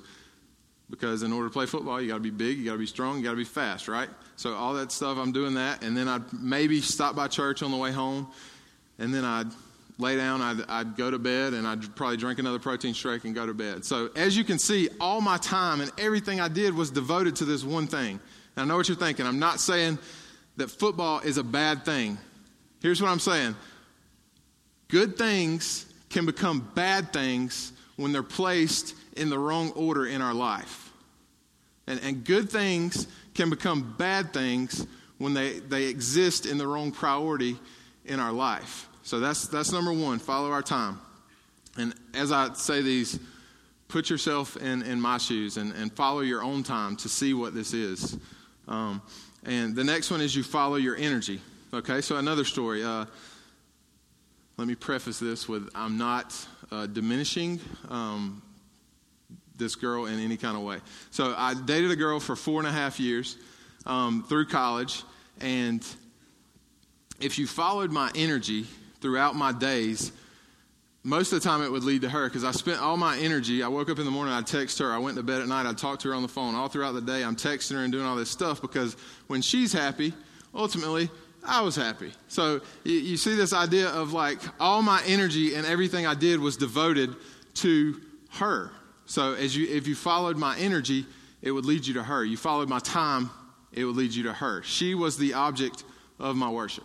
Because 0.89 1.23
in 1.23 1.31
order 1.31 1.47
to 1.47 1.53
play 1.53 1.65
football, 1.67 2.01
you 2.01 2.09
got 2.09 2.15
to 2.15 2.19
be 2.19 2.31
big, 2.31 2.57
you 2.57 2.65
got 2.65 2.73
to 2.73 2.77
be 2.77 2.85
strong, 2.85 3.17
you 3.17 3.23
got 3.23 3.31
to 3.31 3.37
be 3.37 3.45
fast, 3.45 3.87
right? 3.87 4.09
So 4.35 4.53
all 4.53 4.73
that 4.73 4.91
stuff, 4.91 5.17
I'm 5.17 5.31
doing 5.31 5.53
that, 5.53 5.83
and 5.83 5.95
then 5.95 6.09
I'd 6.09 6.33
maybe 6.33 6.81
stop 6.81 7.15
by 7.15 7.29
church 7.29 7.63
on 7.63 7.71
the 7.71 7.77
way 7.77 7.93
home, 7.93 8.27
and 8.99 9.13
then 9.13 9.23
I'd 9.23 9.47
lay 9.97 10.17
down, 10.17 10.41
I'd, 10.41 10.65
I'd 10.67 10.97
go 10.97 11.09
to 11.09 11.17
bed, 11.17 11.53
and 11.53 11.65
I'd 11.65 11.95
probably 11.95 12.17
drink 12.17 12.39
another 12.39 12.59
protein 12.59 12.93
shake 12.93 13.23
and 13.23 13.33
go 13.33 13.45
to 13.45 13.53
bed. 13.53 13.85
So 13.85 14.09
as 14.17 14.35
you 14.35 14.43
can 14.43 14.59
see, 14.59 14.89
all 14.99 15.21
my 15.21 15.37
time 15.37 15.79
and 15.79 15.89
everything 15.97 16.41
I 16.41 16.49
did 16.49 16.73
was 16.73 16.91
devoted 16.91 17.37
to 17.37 17.45
this 17.45 17.63
one 17.63 17.87
thing. 17.87 18.19
And 18.55 18.63
I 18.63 18.67
know 18.67 18.77
what 18.77 18.87
you're 18.87 18.97
thinking. 18.97 19.25
I'm 19.25 19.39
not 19.39 19.59
saying 19.59 19.99
that 20.57 20.69
football 20.69 21.19
is 21.19 21.37
a 21.37 21.43
bad 21.43 21.85
thing. 21.85 22.17
Here's 22.81 23.01
what 23.01 23.09
I'm 23.09 23.19
saying 23.19 23.55
good 24.87 25.17
things 25.17 25.85
can 26.09 26.25
become 26.25 26.69
bad 26.75 27.13
things 27.13 27.71
when 27.95 28.11
they're 28.11 28.23
placed 28.23 28.95
in 29.15 29.29
the 29.29 29.39
wrong 29.39 29.71
order 29.71 30.05
in 30.05 30.21
our 30.21 30.33
life. 30.33 30.91
And, 31.87 31.99
and 32.03 32.23
good 32.23 32.49
things 32.49 33.07
can 33.33 33.49
become 33.49 33.95
bad 33.97 34.33
things 34.33 34.85
when 35.17 35.33
they, 35.33 35.59
they 35.59 35.85
exist 35.85 36.45
in 36.45 36.57
the 36.57 36.67
wrong 36.67 36.91
priority 36.91 37.57
in 38.05 38.19
our 38.19 38.31
life. 38.31 38.89
So 39.03 39.19
that's, 39.19 39.47
that's 39.47 39.71
number 39.71 39.93
one 39.93 40.19
follow 40.19 40.51
our 40.51 40.61
time. 40.61 40.99
And 41.77 41.93
as 42.13 42.31
I 42.31 42.53
say 42.53 42.81
these, 42.81 43.19
put 43.87 44.09
yourself 44.09 44.57
in, 44.57 44.81
in 44.83 44.99
my 44.99 45.17
shoes 45.17 45.57
and, 45.57 45.73
and 45.73 45.91
follow 45.93 46.21
your 46.21 46.43
own 46.43 46.63
time 46.63 46.95
to 46.97 47.09
see 47.09 47.33
what 47.33 47.53
this 47.53 47.73
is. 47.73 48.17
Um, 48.67 49.01
and 49.45 49.75
the 49.75 49.83
next 49.83 50.11
one 50.11 50.21
is 50.21 50.35
you 50.35 50.43
follow 50.43 50.75
your 50.75 50.95
energy. 50.95 51.41
Okay, 51.73 52.01
so 52.01 52.17
another 52.17 52.43
story. 52.43 52.83
Uh, 52.83 53.05
let 54.57 54.67
me 54.67 54.75
preface 54.75 55.19
this 55.19 55.47
with 55.47 55.69
I'm 55.73 55.97
not 55.97 56.35
uh, 56.71 56.85
diminishing 56.85 57.59
um, 57.89 58.41
this 59.57 59.75
girl 59.75 60.05
in 60.05 60.19
any 60.19 60.37
kind 60.37 60.55
of 60.55 60.63
way. 60.63 60.79
So 61.11 61.33
I 61.37 61.53
dated 61.53 61.91
a 61.91 61.95
girl 61.95 62.19
for 62.19 62.35
four 62.35 62.59
and 62.59 62.67
a 62.67 62.71
half 62.71 62.99
years 62.99 63.37
um, 63.85 64.23
through 64.27 64.45
college, 64.47 65.03
and 65.39 65.85
if 67.19 67.39
you 67.39 67.47
followed 67.47 67.91
my 67.91 68.11
energy 68.15 68.65
throughout 68.99 69.35
my 69.35 69.51
days, 69.51 70.11
most 71.03 71.33
of 71.33 71.41
the 71.41 71.49
time 71.49 71.63
it 71.63 71.71
would 71.71 71.83
lead 71.83 72.01
to 72.01 72.09
her 72.09 72.27
because 72.27 72.43
I 72.43 72.51
spent 72.51 72.79
all 72.79 72.95
my 72.95 73.17
energy. 73.17 73.63
I 73.63 73.67
woke 73.67 73.89
up 73.89 73.97
in 73.97 74.05
the 74.05 74.11
morning, 74.11 74.33
I'd 74.33 74.45
text 74.45 74.77
her. 74.79 74.91
I 74.91 74.99
went 74.99 75.17
to 75.17 75.23
bed 75.23 75.41
at 75.41 75.47
night, 75.47 75.65
I'd 75.65 75.77
talk 75.77 75.99
to 75.99 76.09
her 76.09 76.13
on 76.13 76.21
the 76.21 76.27
phone. 76.27 76.53
All 76.53 76.67
throughout 76.67 76.93
the 76.93 77.01
day, 77.01 77.23
I'm 77.23 77.35
texting 77.35 77.75
her 77.75 77.83
and 77.83 77.91
doing 77.91 78.05
all 78.05 78.15
this 78.15 78.29
stuff 78.29 78.61
because 78.61 78.95
when 79.27 79.41
she's 79.41 79.73
happy, 79.73 80.13
ultimately, 80.53 81.09
I 81.43 81.61
was 81.61 81.75
happy. 81.75 82.11
So 82.27 82.61
you, 82.83 82.93
you 82.93 83.17
see 83.17 83.35
this 83.35 83.53
idea 83.53 83.89
of 83.89 84.13
like 84.13 84.39
all 84.59 84.81
my 84.81 85.01
energy 85.05 85.55
and 85.55 85.65
everything 85.65 86.05
I 86.05 86.13
did 86.13 86.39
was 86.39 86.55
devoted 86.55 87.15
to 87.55 87.99
her. 88.33 88.71
So 89.05 89.33
as 89.33 89.55
you, 89.57 89.67
if 89.67 89.87
you 89.87 89.95
followed 89.95 90.37
my 90.37 90.57
energy, 90.57 91.05
it 91.41 91.51
would 91.51 91.65
lead 91.65 91.85
you 91.85 91.95
to 91.95 92.03
her. 92.03 92.23
You 92.23 92.37
followed 92.37 92.69
my 92.69 92.79
time, 92.79 93.29
it 93.73 93.85
would 93.85 93.95
lead 93.95 94.13
you 94.13 94.23
to 94.23 94.33
her. 94.33 94.61
She 94.63 94.93
was 94.93 95.17
the 95.17 95.33
object 95.33 95.83
of 96.19 96.35
my 96.35 96.49
worship. 96.49 96.83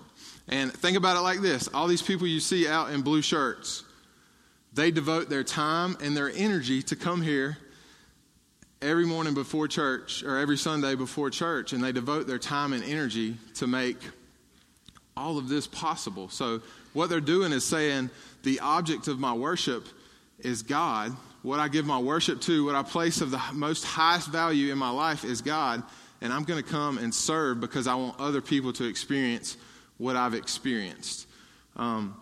And 0.49 0.73
think 0.73 0.97
about 0.97 1.17
it 1.17 1.21
like 1.21 1.41
this 1.41 1.69
all 1.69 1.87
these 1.87 2.03
people 2.03 2.27
you 2.27 2.41
see 2.41 2.67
out 2.67 2.91
in 2.91 3.03
blue 3.03 3.23
shirts, 3.23 3.85
they 4.77 4.91
devote 4.91 5.31
their 5.31 5.43
time 5.43 5.97
and 6.03 6.15
their 6.15 6.31
energy 6.31 6.83
to 6.83 6.97
come 6.97 7.23
here 7.23 7.57
every 8.83 9.07
morning 9.07 9.33
before 9.33 9.67
church 9.67 10.23
or 10.23 10.37
every 10.37 10.59
Sunday 10.59 10.95
before 10.95 11.31
church, 11.31 11.73
and 11.73 11.83
they 11.83 11.93
devote 11.93 12.27
their 12.27 12.39
time 12.39 12.75
and 12.75 12.85
energy 12.85 13.37
to 13.55 13.67
make 13.67 13.97
all 15.17 15.39
of 15.39 15.49
this 15.49 15.67
possible. 15.67 16.29
So, 16.29 16.61
what 16.93 17.09
they're 17.09 17.21
doing 17.21 17.53
is 17.53 17.65
saying, 17.65 18.11
the 18.43 18.61
object 18.61 19.09
of 19.09 19.19
my 19.19 19.33
worship 19.33 19.87
is 20.41 20.63
God, 20.63 21.17
what 21.43 21.59
I 21.59 21.69
give 21.69 21.87
my 21.87 21.99
worship 21.99 22.43
to, 22.43 22.67
what 22.67 22.75
I 22.75 22.83
place 22.83 23.23
of 23.23 23.31
the 23.31 23.41
most 23.55 23.83
highest 23.83 24.29
value 24.29 24.73
in 24.73 24.79
my 24.79 24.91
life 24.91 25.25
is 25.25 25.41
God, 25.41 25.83
and 26.21 26.33
I'm 26.33 26.45
going 26.45 26.63
to 26.63 26.69
come 26.69 26.99
and 26.99 27.15
serve 27.15 27.61
because 27.61 27.87
I 27.87 27.95
want 27.95 28.21
other 28.21 28.43
people 28.43 28.75
to 28.75 28.85
experience 28.85 29.57
what 29.97 30.17
I've 30.17 30.35
experienced. 30.35 31.27
Um, 31.77 32.15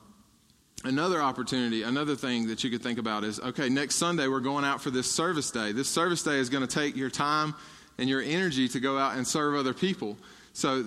another 0.84 1.20
opportunity, 1.20 1.82
another 1.82 2.14
thing 2.14 2.46
that 2.48 2.62
you 2.62 2.70
could 2.70 2.82
think 2.82 2.98
about 2.98 3.24
is 3.24 3.40
okay, 3.40 3.68
next 3.68 3.96
Sunday 3.96 4.28
we're 4.28 4.40
going 4.40 4.64
out 4.64 4.80
for 4.80 4.90
this 4.90 5.10
service 5.10 5.50
day. 5.50 5.72
This 5.72 5.88
service 5.88 6.22
day 6.22 6.36
is 6.36 6.48
going 6.48 6.66
to 6.66 6.72
take 6.72 6.96
your 6.96 7.10
time 7.10 7.54
and 7.98 8.08
your 8.08 8.22
energy 8.22 8.68
to 8.68 8.80
go 8.80 8.98
out 8.98 9.16
and 9.16 9.26
serve 9.26 9.54
other 9.54 9.74
people. 9.74 10.16
So 10.52 10.84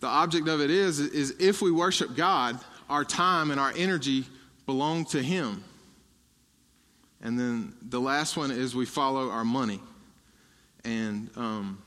the 0.00 0.06
object 0.06 0.48
of 0.48 0.60
it 0.60 0.70
is 0.70 1.00
is 1.00 1.34
if 1.38 1.60
we 1.60 1.70
worship 1.70 2.16
God, 2.16 2.58
our 2.88 3.04
time 3.04 3.50
and 3.50 3.60
our 3.60 3.72
energy 3.76 4.24
belong 4.66 5.04
to 5.06 5.22
him. 5.22 5.64
And 7.20 7.38
then 7.38 7.74
the 7.82 8.00
last 8.00 8.36
one 8.36 8.50
is 8.50 8.74
we 8.74 8.86
follow 8.86 9.30
our 9.30 9.44
money. 9.44 9.80
And 10.84 11.30
um, 11.36 11.80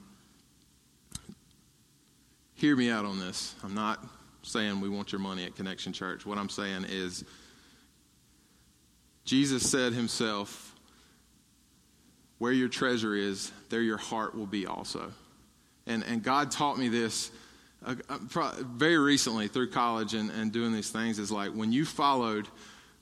hear 2.53 2.75
me 2.75 2.89
out 2.89 3.03
on 3.03 3.19
this. 3.19 3.53
I'm 3.63 3.75
not 3.75 3.99
saying 4.43 4.79
we 4.79 4.87
want 4.87 5.11
your 5.11 5.19
money 5.19 5.43
at 5.43 5.55
Connection 5.55 5.91
Church. 5.91 6.25
What 6.25 6.37
I'm 6.37 6.49
saying 6.49 6.85
is, 6.89 7.25
Jesus 9.25 9.69
said 9.69 9.93
himself, 9.93 10.75
Where 12.38 12.51
your 12.51 12.69
treasure 12.69 13.15
is, 13.15 13.51
there 13.69 13.81
your 13.81 13.97
heart 13.97 14.35
will 14.35 14.45
be 14.45 14.65
also. 14.65 15.11
And, 15.88 16.03
and 16.03 16.23
God 16.23 16.51
taught 16.51 16.77
me 16.77 16.88
this 16.88 17.31
uh, 17.85 17.95
uh 18.09 18.53
very 18.61 18.97
recently 18.97 19.47
through 19.47 19.69
college 19.69 20.13
and, 20.13 20.31
and 20.31 20.51
doing 20.51 20.73
these 20.73 20.89
things 20.89 21.19
is 21.19 21.31
like 21.31 21.51
when 21.51 21.71
you 21.71 21.85
followed 21.85 22.47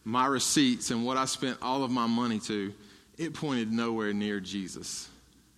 my 0.03 0.25
receipts 0.25 0.91
and 0.91 1.05
what 1.05 1.15
I 1.15 1.25
spent 1.25 1.57
all 1.61 1.83
of 1.83 1.91
my 1.91 2.07
money 2.07 2.39
to, 2.41 2.73
it 3.17 3.33
pointed 3.33 3.71
nowhere 3.71 4.13
near 4.13 4.39
Jesus. 4.39 5.09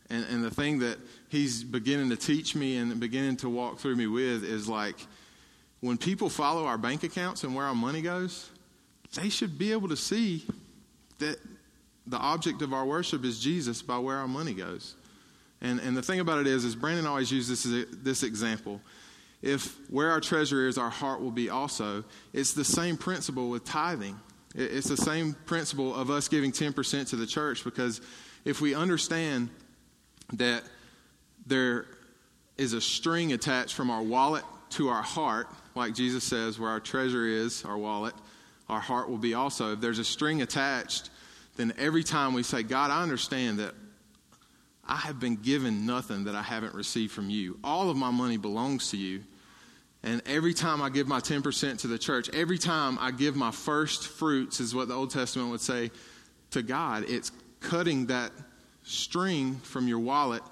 And, 0.10 0.26
and 0.30 0.44
the 0.44 0.52
thing 0.52 0.80
that 0.80 1.00
he's 1.30 1.64
beginning 1.64 2.10
to 2.10 2.16
teach 2.16 2.56
me 2.56 2.78
and 2.78 3.00
beginning 3.00 3.38
to 3.38 3.50
walk 3.50 3.80
through 3.80 3.96
me 3.96 4.08
with 4.08 4.44
is 4.44 4.68
like 4.68 4.98
when 5.80 5.98
people 5.98 6.30
follow 6.30 6.66
our 6.66 6.78
bank 6.78 7.04
accounts 7.04 7.44
and 7.44 7.56
where 7.56 7.66
our 7.66 7.76
money 7.76 8.02
goes, 8.02 8.50
they 9.16 9.30
should 9.30 9.58
be 9.58 9.72
able 9.72 9.88
to 9.90 9.98
see 9.98 10.46
that 11.20 11.38
the 12.08 12.18
object 12.18 12.62
of 12.62 12.74
our 12.74 12.86
worship 12.86 13.26
is 13.26 13.40
Jesus 13.40 13.82
by 13.82 13.98
where 13.98 14.18
our 14.18 14.28
money 14.28 14.54
goes. 14.54 14.96
And, 15.62 15.80
and 15.80 15.98
the 15.98 16.04
thing 16.04 16.20
about 16.20 16.40
it 16.40 16.48
is, 16.48 16.66
is 16.66 16.76
Brandon 16.76 17.08
always 17.08 17.32
uses 17.32 17.64
this, 17.64 17.86
this 17.92 18.24
example. 18.24 18.82
If 19.42 19.76
where 19.90 20.12
our 20.12 20.20
treasure 20.20 20.68
is, 20.68 20.78
our 20.78 20.90
heart 20.90 21.22
will 21.22 21.32
be 21.32 21.50
also. 21.50 22.04
It's 22.34 22.54
the 22.54 22.64
same 22.64 22.98
principle 22.98 23.50
with 23.50 23.64
tithing. 23.64 24.20
It's 24.54 24.88
the 24.88 24.98
same 24.98 25.36
principle 25.46 25.94
of 25.94 26.10
us 26.10 26.28
giving 26.28 26.52
10% 26.52 27.10
to 27.10 27.16
the 27.16 27.26
church 27.26 27.64
because 27.64 28.02
if 28.46 28.62
we 28.62 28.74
understand 28.74 29.50
that 30.34 30.64
there 31.46 31.88
is 32.58 32.74
a 32.74 32.82
string 32.82 33.34
attached 33.34 33.74
from 33.74 33.90
our 33.90 34.02
wallet 34.02 34.44
to 34.72 34.88
our 34.90 35.02
heart, 35.02 35.48
like 35.76 35.94
Jesus 35.94 36.24
says, 36.24 36.58
where 36.60 36.70
our 36.70 36.80
treasure 36.80 37.26
is, 37.26 37.66
our 37.66 37.78
wallet, 37.78 38.14
our 38.70 38.80
heart 38.80 39.10
will 39.10 39.18
be 39.18 39.34
also. 39.34 39.74
If 39.74 39.82
there's 39.82 40.00
a 40.00 40.04
string 40.04 40.42
attached, 40.42 41.10
then 41.56 41.74
every 41.78 42.04
time 42.04 42.34
we 42.34 42.44
say, 42.44 42.64
God, 42.64 42.92
I 42.92 43.02
understand 43.04 43.60
that 43.60 43.74
I 44.88 44.98
have 44.98 45.20
been 45.20 45.36
given 45.36 45.86
nothing 45.86 46.26
that 46.26 46.36
I 46.36 46.42
haven't 46.42 46.76
received 46.76 47.12
from 47.12 47.30
you. 47.30 47.60
All 47.64 47.90
of 47.90 47.98
my 47.98 48.12
money 48.12 48.38
belongs 48.38 48.92
to 48.92 48.98
you. 48.98 49.22
And 50.04 50.22
every 50.28 50.54
time 50.54 50.82
I 50.84 50.90
give 50.90 51.08
my 51.08 51.20
10% 51.20 51.80
to 51.80 51.88
the 51.88 51.98
church, 51.98 52.30
every 52.30 52.60
time 52.60 53.00
I 53.02 53.10
give 53.10 53.36
my 53.36 53.50
first 53.50 54.08
fruits, 54.08 54.60
is 54.60 54.76
what 54.76 54.88
the 54.88 54.94
Old 54.94 55.10
Testament 55.10 55.50
would 55.50 55.62
say, 55.62 55.90
to 56.52 56.62
God, 56.62 57.06
it's 57.08 57.32
cutting 57.60 58.06
that 58.08 58.32
string 58.84 59.56
from 59.56 59.88
your 59.88 59.98
wallet 59.98 60.44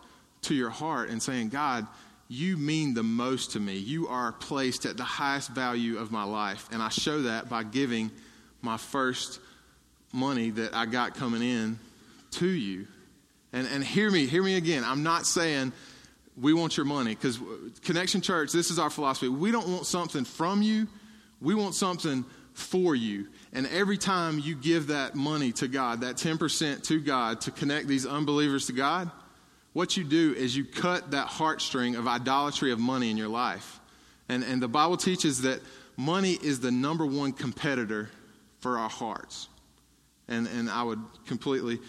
to 0.43 0.55
your 0.55 0.71
heart 0.71 1.09
and 1.09 1.21
saying, 1.21 1.49
God, 1.49 1.85
you 2.27 2.57
mean 2.57 2.93
the 2.93 3.03
most 3.03 3.51
to 3.51 3.59
me. 3.59 3.77
You 3.77 4.07
are 4.07 4.31
placed 4.31 4.85
at 4.85 4.97
the 4.97 5.03
highest 5.03 5.49
value 5.49 5.97
of 5.97 6.11
my 6.11 6.23
life. 6.23 6.67
And 6.71 6.81
I 6.81 6.89
show 6.89 7.23
that 7.23 7.49
by 7.49 7.63
giving 7.63 8.11
my 8.61 8.77
first 8.77 9.39
money 10.11 10.49
that 10.51 10.73
I 10.73 10.85
got 10.85 11.15
coming 11.15 11.41
in 11.41 11.79
to 12.31 12.47
you. 12.47 12.87
And, 13.51 13.67
and 13.67 13.83
hear 13.83 14.09
me, 14.09 14.25
hear 14.25 14.41
me 14.41 14.55
again. 14.55 14.83
I'm 14.83 15.03
not 15.03 15.25
saying 15.25 15.73
we 16.39 16.53
want 16.53 16.77
your 16.77 16.85
money 16.85 17.13
because 17.13 17.39
Connection 17.83 18.21
Church, 18.21 18.51
this 18.51 18.71
is 18.71 18.79
our 18.79 18.89
philosophy. 18.89 19.27
We 19.27 19.51
don't 19.51 19.67
want 19.67 19.85
something 19.85 20.25
from 20.25 20.61
you, 20.61 20.87
we 21.41 21.53
want 21.55 21.75
something 21.75 22.25
for 22.53 22.95
you. 22.95 23.27
And 23.51 23.67
every 23.67 23.97
time 23.97 24.39
you 24.39 24.55
give 24.55 24.87
that 24.87 25.15
money 25.15 25.51
to 25.53 25.67
God, 25.67 26.01
that 26.01 26.15
10% 26.15 26.83
to 26.83 26.99
God 26.99 27.41
to 27.41 27.51
connect 27.51 27.87
these 27.87 28.05
unbelievers 28.05 28.67
to 28.67 28.73
God, 28.73 29.11
what 29.73 29.97
you 29.97 30.03
do 30.03 30.33
is 30.33 30.55
you 30.55 30.65
cut 30.65 31.11
that 31.11 31.27
heartstring 31.27 31.97
of 31.97 32.07
idolatry 32.07 32.71
of 32.71 32.79
money 32.79 33.09
in 33.09 33.17
your 33.17 33.27
life. 33.27 33.79
And, 34.29 34.43
and 34.43 34.61
the 34.61 34.67
Bible 34.67 34.97
teaches 34.97 35.41
that 35.41 35.59
money 35.97 36.33
is 36.41 36.59
the 36.59 36.71
number 36.71 37.05
one 37.05 37.33
competitor 37.33 38.09
for 38.59 38.77
our 38.77 38.89
hearts. 38.89 39.47
And, 40.27 40.47
and 40.47 40.69
I 40.69 40.83
would 40.83 41.01
completely 41.27 41.79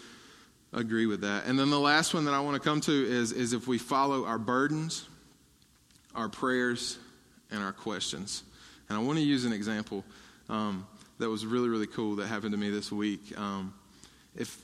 agree 0.73 1.07
with 1.07 1.21
that. 1.21 1.47
And 1.47 1.59
then 1.59 1.71
the 1.71 1.79
last 1.79 2.15
one 2.15 2.25
that 2.25 2.35
I 2.35 2.41
want 2.41 2.61
to 2.61 2.69
come 2.69 2.81
to 2.83 2.93
is, 2.93 3.33
is 3.33 3.53
if 3.53 3.69
we 3.69 3.79
follow 3.79 4.25
our 4.25 4.39
burdens, 4.39 5.09
our 6.15 6.29
prayers, 6.29 6.99
and 7.51 7.63
our 7.63 7.73
questions. 7.73 8.43
And 8.89 8.99
I 8.99 9.03
want 9.03 9.19
to 9.19 9.25
use 9.25 9.45
an 9.45 9.53
example 9.53 10.05
um, 10.49 10.87
that 11.19 11.29
was 11.29 11.47
really, 11.47 11.69
really 11.69 11.87
cool 11.87 12.17
that 12.17 12.27
happened 12.27 12.53
to 12.53 12.59
me 12.59 12.71
this 12.71 12.91
week. 12.91 13.39
Um, 13.39 13.73
if, 14.35 14.61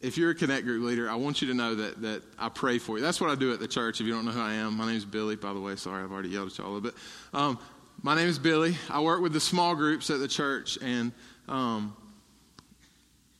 if 0.00 0.16
you're 0.16 0.30
a 0.30 0.34
Connect 0.34 0.64
Group 0.64 0.84
leader, 0.84 1.10
I 1.10 1.16
want 1.16 1.42
you 1.42 1.48
to 1.48 1.54
know 1.54 1.74
that, 1.74 2.02
that 2.02 2.22
I 2.38 2.48
pray 2.48 2.78
for 2.78 2.96
you. 2.96 3.02
That's 3.02 3.20
what 3.20 3.30
I 3.30 3.34
do 3.34 3.52
at 3.52 3.58
the 3.58 3.68
church. 3.68 4.00
If 4.00 4.06
you 4.06 4.12
don't 4.12 4.24
know 4.24 4.30
who 4.30 4.40
I 4.40 4.54
am, 4.54 4.76
my 4.76 4.86
name 4.86 4.96
is 4.96 5.04
Billy, 5.04 5.36
by 5.36 5.52
the 5.52 5.60
way. 5.60 5.74
Sorry, 5.76 6.02
I've 6.02 6.12
already 6.12 6.28
yelled 6.28 6.50
at 6.52 6.58
you 6.58 6.64
all 6.64 6.70
a 6.70 6.74
little 6.74 6.90
bit. 6.90 6.94
Um, 7.32 7.58
my 8.02 8.14
name 8.14 8.28
is 8.28 8.38
Billy. 8.38 8.76
I 8.88 9.00
work 9.00 9.20
with 9.20 9.32
the 9.32 9.40
small 9.40 9.74
groups 9.74 10.08
at 10.10 10.20
the 10.20 10.28
church, 10.28 10.78
and 10.80 11.12
um, 11.48 11.96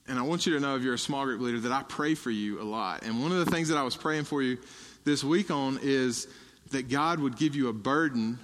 and 0.08 0.18
I 0.18 0.22
want 0.22 0.46
you 0.46 0.54
to 0.54 0.60
know 0.60 0.74
if 0.74 0.82
you're 0.82 0.94
a 0.94 0.98
small 0.98 1.24
group 1.24 1.40
leader 1.40 1.60
that 1.60 1.72
I 1.72 1.82
pray 1.82 2.14
for 2.14 2.30
you 2.30 2.60
a 2.60 2.64
lot. 2.64 3.02
And 3.02 3.22
one 3.22 3.30
of 3.30 3.44
the 3.44 3.50
things 3.50 3.68
that 3.68 3.76
I 3.76 3.82
was 3.82 3.94
praying 3.94 4.24
for 4.24 4.42
you 4.42 4.58
this 5.04 5.22
week 5.22 5.50
on 5.50 5.78
is 5.82 6.26
that 6.70 6.88
God 6.88 7.20
would 7.20 7.36
give 7.36 7.54
you 7.54 7.68
a 7.68 7.72
burden 7.72 8.38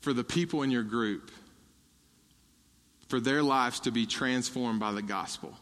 for 0.00 0.12
the 0.12 0.24
people 0.24 0.62
in 0.62 0.70
your 0.70 0.82
group, 0.82 1.30
for 3.08 3.20
their 3.20 3.42
lives 3.42 3.80
to 3.80 3.90
be 3.90 4.06
transformed 4.06 4.80
by 4.80 4.92
the 4.92 5.02
gospel. 5.02 5.56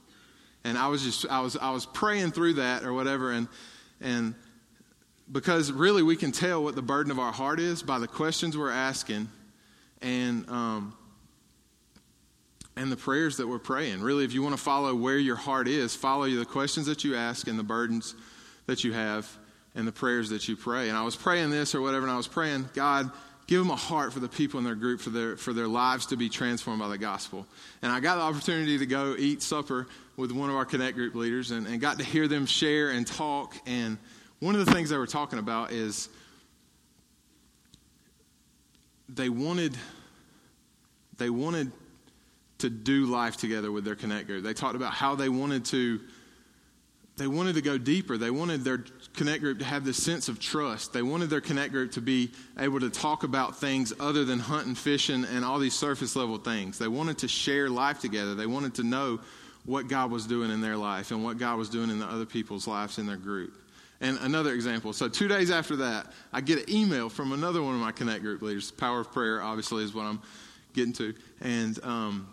And 0.64 0.78
I 0.78 0.88
was 0.88 1.02
just 1.02 1.26
I 1.28 1.40
was 1.40 1.56
I 1.56 1.70
was 1.70 1.86
praying 1.86 2.32
through 2.32 2.54
that 2.54 2.84
or 2.84 2.92
whatever 2.92 3.32
and 3.32 3.48
and 4.00 4.34
because 5.30 5.72
really 5.72 6.02
we 6.02 6.16
can 6.16 6.32
tell 6.32 6.62
what 6.62 6.74
the 6.74 6.82
burden 6.82 7.10
of 7.10 7.18
our 7.18 7.32
heart 7.32 7.60
is 7.60 7.82
by 7.82 7.98
the 7.98 8.08
questions 8.08 8.56
we're 8.56 8.70
asking 8.70 9.28
and 10.02 10.48
um, 10.50 10.94
and 12.76 12.90
the 12.90 12.96
prayers 12.96 13.36
that 13.36 13.46
we're 13.46 13.58
praying. 13.58 14.00
Really, 14.00 14.24
if 14.24 14.32
you 14.32 14.42
want 14.42 14.56
to 14.56 14.62
follow 14.62 14.94
where 14.94 15.18
your 15.18 15.36
heart 15.36 15.68
is, 15.68 15.94
follow 15.94 16.28
the 16.28 16.44
questions 16.44 16.86
that 16.86 17.04
you 17.04 17.16
ask 17.16 17.46
and 17.46 17.58
the 17.58 17.64
burdens 17.64 18.14
that 18.66 18.84
you 18.84 18.92
have 18.92 19.30
and 19.74 19.86
the 19.86 19.92
prayers 19.92 20.30
that 20.30 20.48
you 20.48 20.56
pray. 20.56 20.88
And 20.88 20.96
I 20.96 21.02
was 21.02 21.16
praying 21.16 21.50
this 21.50 21.74
or 21.74 21.80
whatever, 21.80 22.04
and 22.04 22.12
I 22.12 22.16
was 22.16 22.28
praying, 22.28 22.68
God, 22.74 23.10
give 23.46 23.58
them 23.58 23.70
a 23.70 23.76
heart 23.76 24.12
for 24.12 24.20
the 24.20 24.28
people 24.28 24.58
in 24.58 24.64
their 24.64 24.74
group, 24.74 25.00
for 25.00 25.10
their, 25.10 25.36
for 25.36 25.52
their 25.52 25.68
lives 25.68 26.06
to 26.06 26.16
be 26.16 26.28
transformed 26.28 26.80
by 26.80 26.88
the 26.88 26.98
gospel. 26.98 27.46
And 27.82 27.90
I 27.90 28.00
got 28.00 28.16
the 28.16 28.22
opportunity 28.22 28.78
to 28.78 28.86
go 28.86 29.14
eat 29.18 29.42
supper 29.42 29.88
with 30.16 30.32
one 30.32 30.50
of 30.50 30.56
our 30.56 30.64
Connect 30.64 30.96
group 30.96 31.14
leaders 31.14 31.50
and, 31.50 31.66
and 31.66 31.80
got 31.80 31.98
to 31.98 32.04
hear 32.04 32.28
them 32.28 32.46
share 32.46 32.90
and 32.90 33.06
talk. 33.06 33.54
And 33.66 33.98
one 34.40 34.54
of 34.54 34.64
the 34.64 34.72
things 34.72 34.90
they 34.90 34.96
were 34.96 35.06
talking 35.06 35.38
about 35.38 35.72
is 35.72 36.08
they 39.08 39.28
wanted 39.28 39.76
they 41.18 41.30
wanted 41.30 41.70
to 42.58 42.70
do 42.70 43.06
life 43.06 43.36
together 43.36 43.70
with 43.70 43.84
their 43.84 43.94
connect 43.94 44.26
group. 44.26 44.42
They 44.42 44.54
talked 44.54 44.76
about 44.76 44.92
how 44.92 45.14
they 45.14 45.28
wanted 45.28 45.64
to 45.66 46.00
they 47.18 47.26
wanted 47.26 47.56
to 47.56 47.62
go 47.62 47.76
deeper. 47.76 48.16
They 48.16 48.30
wanted 48.30 48.64
their 48.64 48.84
connect 49.14 49.42
group 49.42 49.58
to 49.58 49.64
have 49.64 49.84
this 49.84 50.02
sense 50.02 50.28
of 50.28 50.40
trust. 50.40 50.92
They 50.92 51.02
wanted 51.02 51.28
their 51.28 51.42
connect 51.42 51.72
group 51.72 51.92
to 51.92 52.00
be 52.00 52.30
able 52.58 52.80
to 52.80 52.90
talk 52.90 53.22
about 53.22 53.58
things 53.58 53.92
other 54.00 54.24
than 54.24 54.38
hunting, 54.38 54.74
fishing, 54.74 55.24
and 55.24 55.44
all 55.44 55.58
these 55.58 55.74
surface 55.74 56.16
level 56.16 56.38
things. 56.38 56.78
They 56.78 56.88
wanted 56.88 57.18
to 57.18 57.28
share 57.28 57.68
life 57.68 58.00
together. 58.00 58.34
They 58.34 58.46
wanted 58.46 58.74
to 58.76 58.82
know 58.82 59.20
what 59.64 59.88
God 59.88 60.10
was 60.10 60.26
doing 60.26 60.50
in 60.50 60.60
their 60.60 60.76
life 60.76 61.10
and 61.10 61.22
what 61.22 61.38
God 61.38 61.58
was 61.58 61.68
doing 61.68 61.90
in 61.90 61.98
the 61.98 62.06
other 62.06 62.26
people's 62.26 62.66
lives 62.66 62.98
in 62.98 63.06
their 63.06 63.16
group. 63.16 63.58
And 64.00 64.18
another 64.22 64.52
example. 64.52 64.92
So 64.92 65.08
two 65.08 65.28
days 65.28 65.50
after 65.50 65.76
that, 65.76 66.12
I 66.32 66.40
get 66.40 66.58
an 66.66 66.74
email 66.74 67.08
from 67.08 67.32
another 67.32 67.62
one 67.62 67.74
of 67.74 67.80
my 67.80 67.92
connect 67.92 68.22
group 68.22 68.42
leaders. 68.42 68.70
Power 68.72 69.00
of 69.00 69.12
prayer, 69.12 69.40
obviously, 69.40 69.84
is 69.84 69.94
what 69.94 70.06
I'm 70.06 70.20
getting 70.72 70.92
to. 70.94 71.14
And 71.40 71.78
um, 71.84 72.31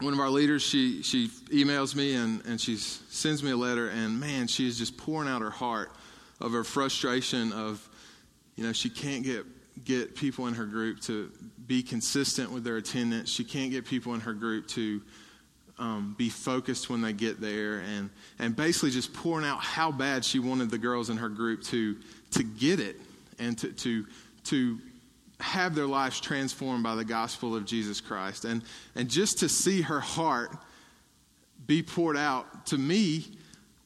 one 0.00 0.12
of 0.12 0.20
our 0.20 0.28
leaders, 0.28 0.62
she, 0.62 1.02
she 1.02 1.28
emails 1.48 1.94
me 1.94 2.14
and, 2.14 2.44
and 2.44 2.60
she 2.60 2.76
sends 2.76 3.42
me 3.42 3.52
a 3.52 3.56
letter, 3.56 3.88
and 3.88 4.20
man, 4.20 4.46
she 4.46 4.68
is 4.68 4.76
just 4.76 4.96
pouring 4.96 5.28
out 5.28 5.40
her 5.40 5.50
heart 5.50 5.90
of 6.40 6.52
her 6.52 6.64
frustration 6.64 7.52
of, 7.52 7.86
you 8.56 8.64
know, 8.64 8.72
she 8.72 8.90
can't 8.90 9.24
get, 9.24 9.44
get 9.84 10.14
people 10.14 10.48
in 10.48 10.54
her 10.54 10.66
group 10.66 11.00
to 11.00 11.30
be 11.66 11.82
consistent 11.82 12.52
with 12.52 12.62
their 12.62 12.76
attendance. 12.76 13.30
She 13.30 13.42
can't 13.42 13.70
get 13.70 13.86
people 13.86 14.12
in 14.14 14.20
her 14.20 14.34
group 14.34 14.68
to 14.68 15.00
um, 15.78 16.14
be 16.18 16.28
focused 16.28 16.90
when 16.90 17.00
they 17.00 17.14
get 17.14 17.40
there, 17.40 17.78
and, 17.78 18.10
and 18.38 18.54
basically 18.54 18.90
just 18.90 19.14
pouring 19.14 19.46
out 19.46 19.60
how 19.60 19.90
bad 19.90 20.24
she 20.24 20.38
wanted 20.38 20.70
the 20.70 20.78
girls 20.78 21.08
in 21.08 21.16
her 21.16 21.28
group 21.30 21.62
to, 21.64 21.96
to 22.32 22.42
get 22.42 22.80
it 22.80 22.96
and 23.38 23.56
to, 23.58 23.72
to, 23.72 24.06
to 24.44 24.78
have 25.40 25.74
their 25.74 25.86
lives 25.86 26.20
transformed 26.20 26.82
by 26.82 26.94
the 26.94 27.04
gospel 27.04 27.54
of 27.54 27.64
Jesus 27.64 28.00
Christ. 28.00 28.44
And, 28.44 28.62
and 28.94 29.08
just 29.08 29.40
to 29.40 29.48
see 29.48 29.82
her 29.82 30.00
heart 30.00 30.56
be 31.66 31.82
poured 31.82 32.16
out 32.16 32.66
to 32.66 32.78
me, 32.78 33.26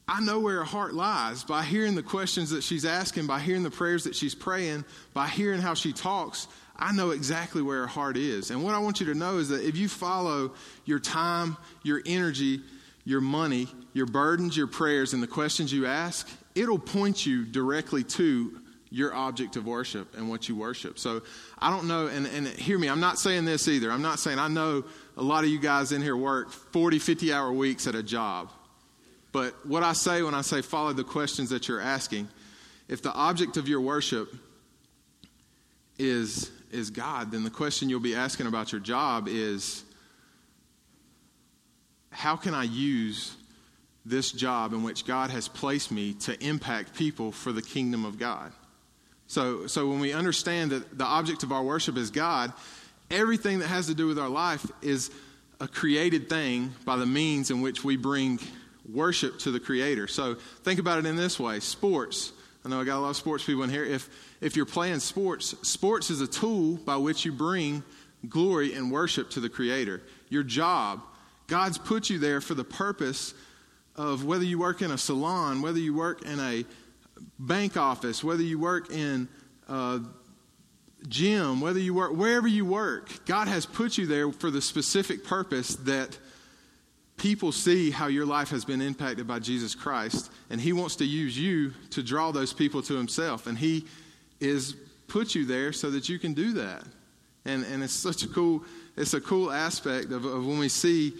I 0.07 0.21
know 0.21 0.41
where 0.41 0.59
her 0.59 0.65
heart 0.65 0.95
lies 0.95 1.45
by 1.45 1.63
hearing 1.63 1.95
the 1.95 2.03
questions 2.03 2.51
that 2.51 2.63
she's 2.63 2.85
asking, 2.85 3.27
by 3.27 3.41
hearing 3.41 3.63
the 3.63 3.71
prayers 3.71 4.05
that 4.05 4.17
she's 4.17 4.35
praying, 4.35 4.85
by 5.15 5.29
hearing 5.29 5.61
how 5.61 5.75
she 5.75 5.93
talks. 5.93 6.49
I 6.77 6.93
know 6.93 7.11
exactly 7.11 7.63
where 7.63 7.83
her 7.83 7.87
heart 7.87 8.17
is. 8.17 8.51
And 8.51 8.65
what 8.65 8.75
I 8.75 8.79
want 8.79 9.01
you 9.01 9.07
to 9.07 9.15
know 9.15 9.39
is 9.39 9.51
that 9.51 9.63
if 9.63 9.77
you 9.77 9.89
follow 9.89 10.53
your 10.85 10.99
time, 10.99 11.57
your 11.83 12.01
energy, 12.07 12.61
your 13.05 13.21
money, 13.21 13.69
your 13.93 14.07
burdens, 14.07 14.57
your 14.57 14.67
prayers, 14.67 15.13
and 15.13 15.23
the 15.23 15.27
questions 15.27 15.73
you 15.73 15.87
ask, 15.87 16.29
it'll 16.55 16.79
point 16.79 17.25
you 17.27 17.45
directly 17.45 18.03
to 18.05 18.60
your 18.91 19.15
object 19.15 19.57
of 19.57 19.67
worship 19.67 20.17
and 20.17 20.29
what 20.29 20.49
you 20.49 20.57
worship. 20.57 20.99
So 20.99 21.23
I 21.59 21.71
don't 21.71 21.87
know, 21.87 22.09
and, 22.09 22.27
and 22.27 22.47
hear 22.47 22.79
me, 22.79 22.89
I'm 22.89 23.01
not 23.01 23.19
saying 23.19 23.45
this 23.45 23.69
either. 23.69 23.91
I'm 23.91 24.03
not 24.03 24.19
saying 24.19 24.39
I 24.39 24.49
know 24.49 24.85
a 25.17 25.23
lot 25.23 25.45
of 25.45 25.51
you 25.51 25.61
guys 25.61 25.93
in 25.93 26.03
here 26.03 26.17
work 26.17 26.51
40, 26.51 26.99
50 26.99 27.33
hour 27.33 27.53
weeks 27.53 27.87
at 27.87 27.95
a 27.95 28.03
job. 28.03 28.51
But 29.33 29.55
what 29.65 29.85
I 29.85 29.93
say 29.93 30.23
when 30.23 30.35
I 30.35 30.41
say 30.41 30.61
follow 30.61 30.93
the 30.93 31.05
questions 31.05 31.51
that 31.51 31.69
you're 31.69 31.81
asking, 31.81 32.29
if 32.89 33.01
the 33.01 33.13
object 33.13 33.57
of 33.57 33.69
your 33.69 33.81
worship 33.81 34.35
is, 35.99 36.51
is 36.73 36.91
God, 36.91 37.31
then 37.31 37.45
the 37.45 37.51
question 37.51 37.89
you'll 37.89 38.01
be 38.01 38.17
asking 38.17 38.49
about 38.49 38.73
your 38.73 38.81
job 38.81 39.29
is 39.29 39.85
how 42.11 42.35
can 42.35 42.55
I 42.55 42.65
use 42.65 43.37
this 44.05 44.33
job 44.33 44.73
in 44.73 44.83
which 44.83 45.07
God 45.07 45.31
has 45.31 45.49
placed 45.49 45.91
me 45.91 46.15
to 46.15 46.45
impact 46.45 46.95
people 46.95 47.33
for 47.33 47.53
the 47.53 47.63
kingdom 47.63 48.05
of 48.05 48.19
God. 48.19 48.53
So, 49.31 49.69
so 49.69 49.87
when 49.87 50.01
we 50.01 50.13
understand 50.13 50.73
that 50.73 50.99
the 50.99 51.05
object 51.05 51.45
of 51.45 51.53
our 51.53 51.63
worship 51.63 51.97
is 51.97 52.11
God, 52.11 52.53
everything 53.13 53.61
that 53.61 53.69
has 53.69 53.87
to 53.87 53.95
do 53.95 54.09
with 54.09 54.19
our 54.19 54.29
life 54.29 54.67
is 54.83 55.13
a 55.61 55.69
created 55.69 56.29
thing 56.29 56.75
by 56.85 56.97
the 56.97 57.07
means 57.07 57.53
in 57.53 57.61
which 57.61 57.85
we 57.85 57.97
bring 57.97 58.41
worship 58.93 59.39
to 59.39 59.53
the 59.53 59.61
Creator. 59.61 60.09
So 60.09 60.35
think 60.35 60.81
about 60.81 60.99
it 60.99 61.07
in 61.07 61.15
this 61.15 61.39
way 61.39 61.61
sports. 61.61 62.33
I 62.65 62.71
know 62.71 62.81
I 62.81 62.85
got 62.85 62.99
a 62.99 63.03
lot 63.03 63.11
of 63.11 63.17
sports 63.17 63.45
people 63.45 63.63
in 63.63 63.71
here. 63.71 63.85
If, 63.85 64.11
if 64.41 64.57
you're 64.57 64.67
playing 64.67 64.99
sports, 64.99 65.55
sports 65.63 66.11
is 66.11 66.21
a 66.21 66.27
tool 66.27 66.79
by 66.79 66.97
which 66.97 67.25
you 67.25 67.31
bring 67.31 67.85
glory 68.29 68.75
and 68.75 68.91
worship 68.91 69.31
to 69.31 69.41
the 69.41 69.49
Creator. 69.49 70.03
Your 70.29 70.43
job, 70.43 71.03
God's 71.47 71.79
put 71.79 72.11
you 72.11 72.19
there 72.19 72.41
for 72.41 72.55
the 72.55 72.65
purpose 72.65 73.33
of 73.95 74.25
whether 74.25 74.45
you 74.45 74.59
work 74.59 74.83
in 74.83 74.91
a 74.91 74.99
salon, 74.99 75.63
whether 75.63 75.79
you 75.79 75.95
work 75.95 76.23
in 76.23 76.41
a 76.41 76.65
bank 77.39 77.77
office, 77.77 78.23
whether 78.23 78.43
you 78.43 78.59
work 78.59 78.91
in 78.91 79.29
a 79.69 80.01
gym, 81.09 81.61
whether 81.61 81.79
you 81.79 81.95
work 81.95 82.13
wherever 82.13 82.49
you 82.49 82.65
work, 82.65 83.25
God 83.27 83.49
has 83.49 83.67
put 83.67 83.99
you 83.99 84.07
there 84.07 84.31
for 84.33 84.51
the 84.51 84.61
specific 84.61 85.25
purpose 85.25 85.77
that 85.77 86.19
people 87.17 87.53
see 87.53 87.91
how 87.91 88.07
your 88.07 88.27
life 88.27 88.49
has 88.51 88.65
been 88.65 88.81
impacted 88.81 89.27
by 89.27 89.39
Jesus 89.39 89.75
Christ, 89.75 90.31
and 90.49 90.61
He 90.61 90.73
wants 90.73 90.97
to 90.97 91.05
use 91.05 91.39
you 91.39 91.73
to 91.91 92.03
draw 92.03 92.31
those 92.31 92.53
people 92.53 92.83
to 92.83 92.95
Himself. 92.95 93.47
And 93.47 93.59
He 93.59 93.87
is 94.41 94.75
put 95.07 95.35
you 95.35 95.45
there 95.45 95.73
so 95.73 95.91
that 95.91 96.09
you 96.09 96.19
can 96.19 96.35
do 96.35 96.53
that. 96.55 96.85
And 97.45 97.65
and 97.65 97.83
it's 97.83 97.93
such 97.93 98.23
a 98.23 98.29
cool 98.29 98.65
it's 98.97 99.15
a 99.15 99.21
cool 99.21 99.51
aspect 99.51 100.13
of, 100.13 100.25
of 100.25 100.47
when 100.47 100.59
we 100.59 100.69
see 100.69 101.15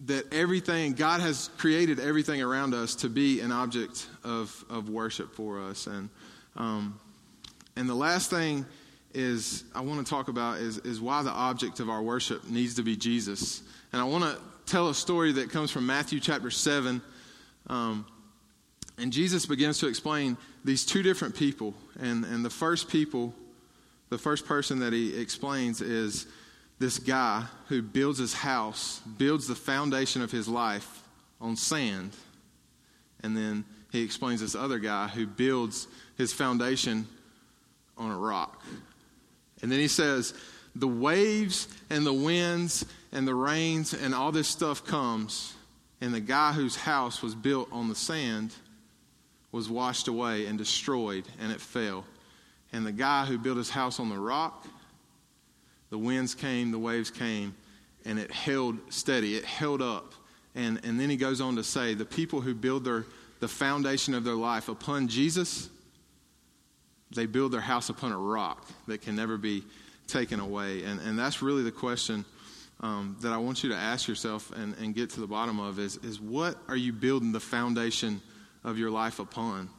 that 0.00 0.32
everything 0.32 0.92
God 0.92 1.20
has 1.20 1.48
created 1.56 1.98
everything 1.98 2.42
around 2.42 2.74
us 2.74 2.94
to 2.96 3.08
be 3.08 3.40
an 3.40 3.52
object 3.52 4.08
of 4.24 4.64
of 4.68 4.90
worship 4.90 5.34
for 5.34 5.60
us. 5.62 5.86
And 5.86 6.10
um, 6.56 7.00
and 7.76 7.88
the 7.88 7.94
last 7.94 8.30
thing 8.30 8.66
is 9.14 9.64
I 9.74 9.80
want 9.80 10.04
to 10.04 10.10
talk 10.10 10.28
about 10.28 10.58
is 10.58 10.78
is 10.78 11.00
why 11.00 11.22
the 11.22 11.30
object 11.30 11.80
of 11.80 11.88
our 11.88 12.02
worship 12.02 12.48
needs 12.48 12.74
to 12.74 12.82
be 12.82 12.96
Jesus. 12.96 13.62
And 13.92 14.00
I 14.00 14.04
want 14.04 14.24
to 14.24 14.38
tell 14.66 14.88
a 14.88 14.94
story 14.94 15.32
that 15.32 15.50
comes 15.50 15.70
from 15.70 15.86
Matthew 15.86 16.20
chapter 16.20 16.50
7. 16.50 17.00
Um, 17.68 18.06
and 18.98 19.12
Jesus 19.12 19.46
begins 19.46 19.78
to 19.78 19.88
explain 19.88 20.36
these 20.64 20.84
two 20.84 21.02
different 21.02 21.36
people. 21.36 21.74
And, 22.00 22.24
and 22.24 22.44
the 22.44 22.50
first 22.50 22.88
people, 22.88 23.34
the 24.08 24.18
first 24.18 24.46
person 24.46 24.80
that 24.80 24.92
he 24.92 25.18
explains 25.18 25.80
is 25.80 26.26
this 26.78 26.98
guy 26.98 27.44
who 27.68 27.82
builds 27.82 28.18
his 28.18 28.34
house, 28.34 29.00
builds 29.18 29.46
the 29.46 29.54
foundation 29.54 30.22
of 30.22 30.30
his 30.30 30.46
life 30.46 31.02
on 31.40 31.56
sand. 31.56 32.12
And 33.22 33.36
then 33.36 33.64
he 33.90 34.02
explains 34.02 34.40
this 34.40 34.54
other 34.54 34.78
guy 34.78 35.08
who 35.08 35.26
builds 35.26 35.88
his 36.16 36.32
foundation 36.32 37.06
on 37.96 38.10
a 38.10 38.16
rock. 38.16 38.62
And 39.62 39.72
then 39.72 39.78
he 39.78 39.88
says, 39.88 40.34
the 40.74 40.88
waves 40.88 41.68
and 41.88 42.04
the 42.04 42.12
winds 42.12 42.84
and 43.12 43.26
the 43.26 43.34
rains 43.34 43.94
and 43.94 44.14
all 44.14 44.32
this 44.32 44.48
stuff 44.48 44.84
comes, 44.84 45.54
and 46.02 46.12
the 46.12 46.20
guy 46.20 46.52
whose 46.52 46.76
house 46.76 47.22
was 47.22 47.34
built 47.34 47.68
on 47.72 47.88
the 47.88 47.94
sand 47.94 48.52
was 49.50 49.70
washed 49.70 50.08
away 50.08 50.44
and 50.44 50.58
destroyed, 50.58 51.26
and 51.40 51.50
it 51.50 51.60
fell. 51.60 52.04
And 52.72 52.84
the 52.84 52.92
guy 52.92 53.24
who 53.24 53.38
built 53.38 53.56
his 53.56 53.70
house 53.70 53.98
on 53.98 54.10
the 54.10 54.18
rock, 54.18 54.66
the 55.90 55.98
winds 55.98 56.34
came, 56.34 56.70
the 56.70 56.78
waves 56.78 57.10
came, 57.10 57.54
and 58.04 58.18
it 58.18 58.30
held 58.30 58.78
steady, 58.92 59.36
it 59.36 59.44
held 59.44 59.82
up. 59.82 60.14
And, 60.54 60.80
and 60.84 60.98
then 60.98 61.10
he 61.10 61.16
goes 61.16 61.40
on 61.40 61.56
to 61.56 61.64
say 61.64 61.94
the 61.94 62.04
people 62.04 62.40
who 62.40 62.54
build 62.54 62.84
their, 62.84 63.04
the 63.40 63.48
foundation 63.48 64.14
of 64.14 64.24
their 64.24 64.34
life 64.34 64.68
upon 64.68 65.08
Jesus, 65.08 65.68
they 67.14 67.26
build 67.26 67.52
their 67.52 67.60
house 67.60 67.88
upon 67.88 68.12
a 68.12 68.18
rock 68.18 68.66
that 68.86 69.02
can 69.02 69.16
never 69.16 69.36
be 69.36 69.62
taken 70.06 70.40
away. 70.40 70.82
And, 70.84 71.00
and 71.00 71.18
that's 71.18 71.42
really 71.42 71.62
the 71.62 71.72
question 71.72 72.24
um, 72.80 73.16
that 73.20 73.32
I 73.32 73.38
want 73.38 73.62
you 73.62 73.70
to 73.70 73.76
ask 73.76 74.08
yourself 74.08 74.52
and, 74.52 74.74
and 74.78 74.94
get 74.94 75.10
to 75.10 75.20
the 75.20 75.26
bottom 75.26 75.58
of 75.58 75.78
is, 75.78 75.96
is 75.98 76.20
what 76.20 76.56
are 76.68 76.76
you 76.76 76.92
building 76.92 77.32
the 77.32 77.40
foundation 77.40 78.20
of 78.64 78.78
your 78.78 78.90
life 78.90 79.18
upon? 79.18 79.70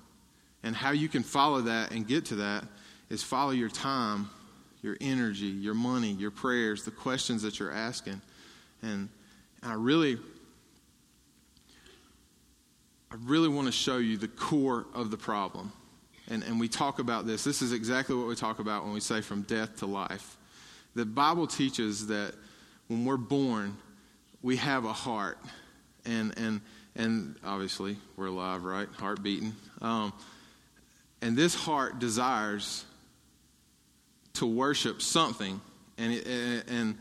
And 0.63 0.76
how 0.76 0.91
you 0.91 1.08
can 1.08 1.24
follow 1.24 1.62
that 1.62 1.91
and 1.91 2.08
get 2.08 2.26
to 2.26 2.36
that 2.36 2.65
is 3.10 3.24
follow 3.24 3.52
your 3.52 3.70
time, 3.70 4.30
your 4.82 4.98
energy, 5.02 5.46
your 5.46 5.74
money, 5.74 6.12
your 6.12 6.32
prayers, 6.32 6.84
the 6.84 6.92
questions 6.92 7.42
that 7.42 7.60
you're 7.60 7.72
asking. 7.72 8.22
And, 8.82 9.10
I 9.63 9.74
really, 9.74 10.18
I 13.12 13.16
really 13.24 13.50
want 13.50 13.68
to 13.68 13.72
show 13.72 13.98
you 13.98 14.18
the 14.18 14.28
core 14.28 14.86
of 14.94 15.12
the 15.12 15.18
problem. 15.18 15.72
And, 16.30 16.44
and 16.44 16.60
we 16.60 16.68
talk 16.68 17.00
about 17.00 17.26
this. 17.26 17.44
This 17.44 17.62
is 17.62 17.74
exactly 17.74 18.16
what 18.16 18.28
we 18.28 18.36
talk 18.36 18.60
about 18.60 18.84
when 18.84 18.94
we 18.94 19.00
say 19.00 19.22
from 19.22 19.42
death 19.44 19.78
to 19.78 19.86
life. 19.86 20.38
The 20.96 21.06
Bible 21.06 21.48
teaches 21.48 22.08
that 22.08 22.34
when 22.88 23.06
we're 23.06 23.18
born, 23.18 23.78
we 24.42 24.58
have 24.58 24.86
a 24.86 24.94
heart. 24.94 25.40
And, 26.06 26.38
and, 26.38 26.62
and 26.96 27.36
obviously, 27.44 27.98
we're 28.16 28.28
alive, 28.28 28.63
right? 28.63 28.88
Heart 28.90 29.24
beating. 29.24 29.54
Um, 29.82 30.13
and 31.22 31.36
this 31.36 31.56
heart 31.56 32.00
desires 32.00 32.86
to 34.38 34.45
worship 34.45 35.02
something. 35.02 35.62
And, 35.97 36.13
and 36.67 36.97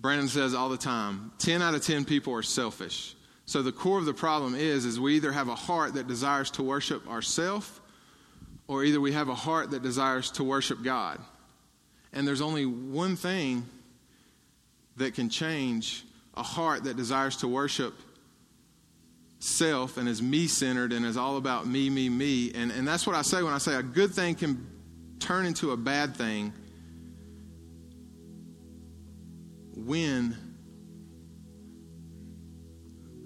Brandon 0.00 0.28
says 0.28 0.54
all 0.54 0.68
the 0.68 0.76
time 0.76 1.32
10 1.38 1.62
out 1.62 1.74
of 1.74 1.82
10 1.84 2.04
people 2.04 2.34
are 2.34 2.42
selfish. 2.42 3.14
So 3.46 3.62
the 3.62 3.72
core 3.72 3.98
of 3.98 4.06
the 4.06 4.14
problem 4.14 4.54
is, 4.54 4.84
is 4.84 4.98
we 4.98 5.16
either 5.16 5.32
have 5.32 5.48
a 5.48 5.54
heart 5.54 5.94
that 5.94 6.08
desires 6.08 6.50
to 6.52 6.62
worship 6.62 7.08
ourselves 7.08 7.80
or 8.66 8.84
either 8.84 9.00
we 9.00 9.12
have 9.12 9.28
a 9.28 9.34
heart 9.34 9.70
that 9.72 9.82
desires 9.82 10.30
to 10.32 10.44
worship 10.44 10.82
God. 10.82 11.18
And 12.12 12.26
there's 12.26 12.40
only 12.40 12.64
one 12.64 13.16
thing 13.16 13.64
that 14.96 15.14
can 15.14 15.28
change 15.28 16.04
a 16.34 16.42
heart 16.42 16.84
that 16.84 16.96
desires 16.96 17.36
to 17.38 17.48
worship 17.48 17.94
self 19.40 19.98
and 19.98 20.08
is 20.08 20.22
me 20.22 20.46
centered 20.46 20.92
and 20.92 21.04
is 21.04 21.16
all 21.16 21.36
about 21.36 21.66
me, 21.66 21.90
me, 21.90 22.08
me. 22.08 22.52
And, 22.54 22.70
and 22.70 22.88
that's 22.88 23.06
what 23.06 23.14
I 23.14 23.22
say 23.22 23.42
when 23.42 23.52
I 23.52 23.58
say 23.58 23.74
a 23.74 23.82
good 23.82 24.12
thing 24.12 24.34
can 24.34 24.66
turn 25.18 25.44
into 25.44 25.72
a 25.72 25.76
bad 25.76 26.16
thing 26.16 26.52
when 29.76 30.36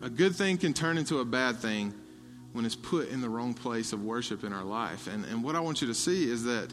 a 0.02 0.08
good 0.08 0.34
thing 0.34 0.58
can 0.58 0.72
turn 0.72 0.98
into 0.98 1.18
a 1.18 1.24
bad 1.24 1.56
thing 1.56 1.92
when 2.52 2.64
it's 2.64 2.76
put 2.76 3.08
in 3.10 3.20
the 3.20 3.28
wrong 3.28 3.54
place 3.54 3.92
of 3.92 4.02
worship 4.02 4.44
in 4.44 4.52
our 4.52 4.64
life. 4.64 5.06
And, 5.06 5.24
and 5.26 5.42
what 5.42 5.54
I 5.54 5.60
want 5.60 5.80
you 5.80 5.88
to 5.88 5.94
see 5.94 6.30
is 6.30 6.44
that 6.44 6.72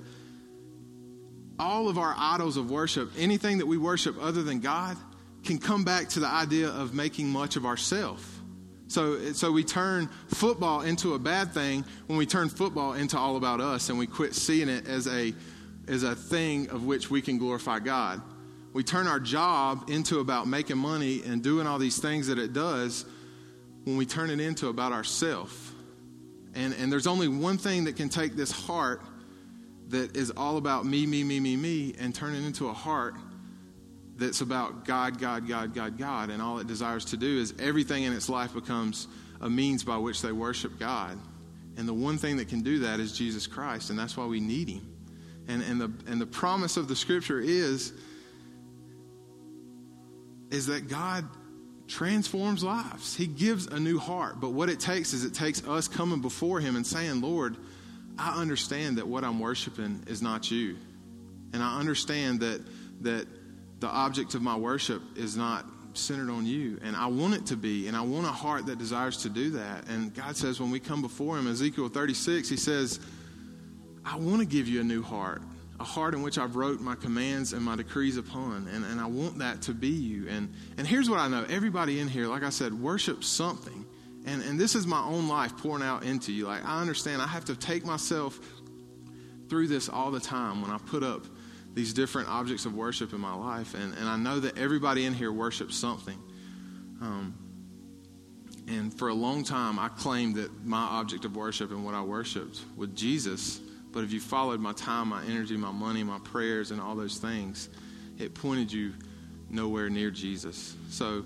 all 1.59 1.89
of 1.89 1.97
our 1.97 2.13
idols 2.17 2.57
of 2.57 2.69
worship, 2.69 3.11
anything 3.17 3.59
that 3.59 3.65
we 3.65 3.77
worship 3.77 4.15
other 4.21 4.43
than 4.43 4.59
God, 4.59 4.97
can 5.43 5.57
come 5.57 5.83
back 5.83 6.09
to 6.09 6.19
the 6.19 6.27
idea 6.27 6.69
of 6.69 6.93
making 6.93 7.29
much 7.29 7.55
of 7.55 7.65
ourself. 7.65 8.39
So, 8.87 9.33
so 9.33 9.51
we 9.51 9.63
turn 9.63 10.09
football 10.27 10.81
into 10.81 11.13
a 11.13 11.19
bad 11.19 11.53
thing 11.53 11.85
when 12.07 12.17
we 12.17 12.25
turn 12.25 12.49
football 12.49 12.93
into 12.93 13.17
all 13.17 13.35
about 13.37 13.61
us 13.61 13.89
and 13.89 13.97
we 13.97 14.07
quit 14.07 14.35
seeing 14.35 14.69
it 14.69 14.87
as 14.87 15.07
a, 15.07 15.33
as 15.87 16.03
a 16.03 16.15
thing 16.15 16.69
of 16.69 16.85
which 16.85 17.09
we 17.09 17.21
can 17.21 17.37
glorify 17.37 17.79
God. 17.79 18.21
We 18.75 18.83
turn 18.83 19.07
our 19.07 19.21
job 19.21 19.89
into 19.89 20.19
about 20.19 20.49
making 20.49 20.77
money 20.77 21.23
and 21.25 21.41
doing 21.41 21.65
all 21.65 21.79
these 21.79 21.97
things 21.97 22.27
that 22.27 22.37
it 22.37 22.51
does 22.51 23.05
when 23.85 23.95
we 23.95 24.05
turn 24.05 24.29
it 24.29 24.41
into 24.41 24.67
about 24.67 24.91
ourself. 24.91 25.71
And, 26.55 26.73
and 26.73 26.91
there's 26.91 27.07
only 27.07 27.29
one 27.29 27.57
thing 27.57 27.85
that 27.85 27.95
can 27.95 28.09
take 28.09 28.35
this 28.35 28.51
heart 28.51 29.01
that 29.87 30.17
is 30.17 30.29
all 30.31 30.57
about 30.57 30.85
me, 30.85 31.05
me, 31.07 31.23
me, 31.23 31.39
me, 31.39 31.55
me, 31.55 31.95
and 31.97 32.13
turn 32.13 32.35
it 32.35 32.45
into 32.45 32.67
a 32.67 32.73
heart 32.73 33.15
that's 34.17 34.41
about 34.41 34.83
God, 34.83 35.21
God, 35.21 35.47
God, 35.47 35.73
God, 35.73 35.97
God. 35.97 36.29
And 36.29 36.41
all 36.41 36.59
it 36.59 36.67
desires 36.67 37.05
to 37.05 37.17
do 37.17 37.39
is 37.39 37.53
everything 37.57 38.03
in 38.03 38.11
its 38.11 38.27
life 38.27 38.53
becomes 38.53 39.07
a 39.39 39.49
means 39.49 39.85
by 39.85 39.95
which 39.95 40.21
they 40.21 40.33
worship 40.33 40.77
God. 40.77 41.17
And 41.77 41.87
the 41.87 41.93
one 41.93 42.17
thing 42.17 42.35
that 42.35 42.49
can 42.49 42.61
do 42.61 42.79
that 42.79 42.99
is 42.99 43.17
Jesus 43.17 43.47
Christ, 43.47 43.89
and 43.89 43.97
that's 43.97 44.17
why 44.17 44.25
we 44.25 44.41
need 44.41 44.67
Him. 44.67 44.93
And, 45.47 45.61
and, 45.61 45.79
the, 45.79 45.91
and 46.11 46.19
the 46.19 46.25
promise 46.25 46.75
of 46.75 46.89
the 46.89 46.95
Scripture 46.97 47.39
is, 47.39 47.93
is 50.51 50.67
that 50.67 50.87
God 50.87 51.27
transforms 51.87 52.63
lives. 52.63 53.15
He 53.15 53.27
gives 53.27 53.67
a 53.67 53.79
new 53.79 53.99
heart. 53.99 54.39
But 54.39 54.51
what 54.51 54.69
it 54.69 54.79
takes 54.79 55.13
is 55.13 55.23
it 55.23 55.33
takes 55.33 55.65
us 55.67 55.87
coming 55.87 56.21
before 56.21 56.59
Him 56.59 56.75
and 56.75 56.85
saying, 56.85 57.21
Lord, 57.21 57.57
I 58.17 58.39
understand 58.39 58.97
that 58.97 59.07
what 59.07 59.23
I'm 59.23 59.39
worshiping 59.39 60.03
is 60.07 60.21
not 60.21 60.49
you. 60.49 60.77
And 61.53 61.61
I 61.61 61.79
understand 61.79 62.39
that, 62.41 62.61
that 63.01 63.27
the 63.79 63.87
object 63.87 64.35
of 64.35 64.41
my 64.41 64.55
worship 64.55 65.01
is 65.15 65.37
not 65.37 65.65
centered 65.93 66.29
on 66.29 66.45
you. 66.45 66.79
And 66.83 66.95
I 66.95 67.07
want 67.07 67.35
it 67.35 67.45
to 67.47 67.55
be. 67.55 67.87
And 67.87 67.95
I 67.95 68.01
want 68.01 68.25
a 68.25 68.31
heart 68.31 68.65
that 68.67 68.77
desires 68.77 69.17
to 69.17 69.29
do 69.29 69.51
that. 69.51 69.87
And 69.87 70.13
God 70.13 70.35
says, 70.35 70.59
when 70.59 70.71
we 70.71 70.79
come 70.79 71.01
before 71.01 71.37
Him, 71.37 71.47
Ezekiel 71.47 71.89
36, 71.89 72.49
He 72.49 72.57
says, 72.57 72.99
I 74.03 74.17
want 74.17 74.39
to 74.39 74.45
give 74.45 74.67
you 74.67 74.81
a 74.81 74.83
new 74.83 75.01
heart 75.01 75.41
a 75.79 75.83
heart 75.83 76.13
in 76.13 76.21
which 76.21 76.37
I've 76.37 76.55
wrote 76.55 76.79
my 76.79 76.95
commands 76.95 77.53
and 77.53 77.63
my 77.63 77.75
decrees 77.75 78.17
upon. 78.17 78.67
And, 78.73 78.85
and 78.85 78.99
I 78.99 79.07
want 79.07 79.39
that 79.39 79.61
to 79.63 79.73
be 79.73 79.89
you. 79.89 80.27
And, 80.29 80.53
and 80.77 80.87
here's 80.87 81.09
what 81.09 81.19
I 81.19 81.27
know 81.27 81.45
everybody 81.49 81.99
in 81.99 82.07
here, 82.07 82.27
like 82.27 82.43
I 82.43 82.49
said, 82.49 82.73
worship 82.73 83.23
something. 83.23 83.85
And, 84.25 84.41
and 84.43 84.59
this 84.59 84.73
is 84.75 84.87
my 84.87 85.03
own 85.03 85.27
life 85.27 85.55
pouring 85.57 85.83
out 85.83 86.03
into 86.03 86.31
you. 86.31 86.47
Like, 86.47 86.65
I 86.65 86.81
understand 86.81 87.21
I 87.21 87.27
have 87.27 87.45
to 87.45 87.55
take 87.55 87.85
myself 87.85 88.39
through 89.49 89.67
this 89.67 89.89
all 89.89 90.11
the 90.11 90.19
time 90.19 90.61
when 90.61 90.71
I 90.71 90.77
put 90.77 91.03
up 91.03 91.25
these 91.73 91.93
different 91.93 92.29
objects 92.29 92.65
of 92.65 92.73
worship 92.73 93.13
in 93.13 93.19
my 93.19 93.35
life. 93.35 93.75
And, 93.75 93.93
and 93.95 94.07
I 94.07 94.15
know 94.17 94.39
that 94.39 94.57
everybody 94.57 95.05
in 95.05 95.13
here 95.13 95.31
worships 95.31 95.75
something. 95.75 96.17
Um, 97.01 97.35
and 98.67 98.91
for 98.97 99.09
a 99.09 99.13
long 99.13 99.43
time, 99.43 99.77
I 99.77 99.89
claimed 99.89 100.35
that 100.35 100.65
my 100.65 100.81
object 100.81 101.25
of 101.25 101.35
worship 101.35 101.69
and 101.71 101.85
what 101.85 101.93
I 101.93 102.01
worshiped 102.01 102.61
was 102.75 102.89
Jesus. 102.89 103.59
But 103.95 104.03
if 104.03 104.11
you 104.11 104.19
followed 104.19 104.59
my 104.59 104.73
time, 104.73 105.07
my 105.07 105.23
energy, 105.23 105.55
my 105.55 105.71
money, 105.71 106.03
my 106.03 106.19
prayers, 106.19 106.71
and 106.71 106.81
all 106.81 106.95
those 106.95 107.17
things, 107.17 107.69
it 108.19 108.33
pointed 108.35 108.69
you 108.69 108.91
nowhere 109.49 109.89
near 109.89 110.11
Jesus. 110.11 110.75
So, 110.89 111.23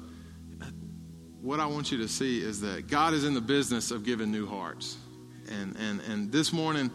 what 1.42 1.60
I 1.60 1.66
want 1.66 1.92
you 1.92 1.98
to 1.98 2.08
see 2.08 2.40
is 2.40 2.62
that 2.62 2.88
God 2.88 3.16
is 3.16 3.24
in 3.24 3.34
the 3.34 3.42
business 3.42 3.90
of 3.90 4.06
giving 4.06 4.32
new 4.32 4.46
hearts. 4.46 4.98
And, 5.50 5.76
and, 5.78 6.00
and 6.02 6.32
this 6.32 6.54
morning, 6.54 6.92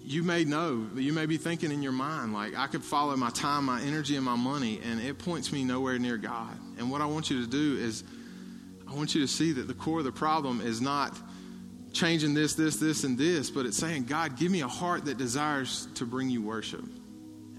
you 0.00 0.22
may 0.22 0.44
know, 0.44 0.86
you 0.94 1.12
may 1.12 1.26
be 1.26 1.36
thinking 1.36 1.72
in 1.72 1.82
your 1.82 1.90
mind, 1.90 2.32
like, 2.32 2.56
I 2.56 2.68
could 2.68 2.84
follow 2.84 3.16
my 3.16 3.30
time, 3.30 3.64
my 3.64 3.82
energy, 3.82 4.14
and 4.14 4.24
my 4.24 4.36
money, 4.36 4.80
and 4.80 5.00
it 5.00 5.18
points 5.18 5.50
me 5.50 5.64
nowhere 5.64 5.98
near 5.98 6.18
God. 6.18 6.56
And 6.78 6.88
what 6.88 7.00
I 7.00 7.06
want 7.06 7.30
you 7.30 7.44
to 7.44 7.50
do 7.50 7.76
is, 7.80 8.04
I 8.88 8.94
want 8.94 9.16
you 9.16 9.22
to 9.22 9.28
see 9.28 9.50
that 9.54 9.66
the 9.66 9.74
core 9.74 9.98
of 9.98 10.04
the 10.04 10.12
problem 10.12 10.60
is 10.60 10.80
not 10.80 11.18
changing 11.92 12.34
this, 12.34 12.54
this, 12.54 12.76
this, 12.76 13.04
and 13.04 13.16
this, 13.16 13.50
but 13.50 13.66
it's 13.66 13.76
saying, 13.76 14.04
God, 14.04 14.36
give 14.36 14.50
me 14.50 14.60
a 14.60 14.68
heart 14.68 15.04
that 15.06 15.18
desires 15.18 15.88
to 15.94 16.04
bring 16.04 16.30
you 16.30 16.42
worship. 16.42 16.84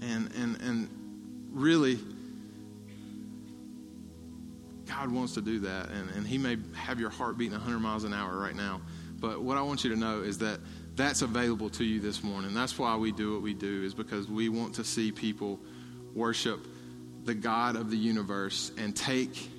And, 0.02 0.30
and, 0.34 0.60
and 0.60 0.88
really, 1.50 1.98
God 4.86 5.10
wants 5.10 5.34
to 5.34 5.40
do 5.40 5.60
that. 5.60 5.90
And, 5.90 6.10
and 6.10 6.26
He 6.26 6.38
may 6.38 6.56
have 6.74 6.98
your 6.98 7.10
heart 7.10 7.38
beating 7.38 7.52
100 7.52 7.78
miles 7.78 8.04
an 8.04 8.14
hour 8.14 8.36
right 8.38 8.54
now. 8.54 8.80
But 9.18 9.42
what 9.42 9.56
I 9.56 9.62
want 9.62 9.84
you 9.84 9.90
to 9.90 9.96
know 9.96 10.22
is 10.22 10.38
that 10.38 10.60
that's 10.96 11.22
available 11.22 11.70
to 11.70 11.84
you 11.84 12.00
this 12.00 12.22
morning. 12.24 12.54
That's 12.54 12.78
why 12.78 12.96
we 12.96 13.12
do 13.12 13.34
what 13.34 13.42
we 13.42 13.54
do, 13.54 13.84
is 13.84 13.94
because 13.94 14.28
we 14.28 14.48
want 14.48 14.74
to 14.76 14.84
see 14.84 15.12
people 15.12 15.60
worship 16.14 16.66
the 17.24 17.34
God 17.34 17.76
of 17.76 17.90
the 17.90 17.96
universe 17.96 18.72
and 18.78 18.96
take 18.96 19.50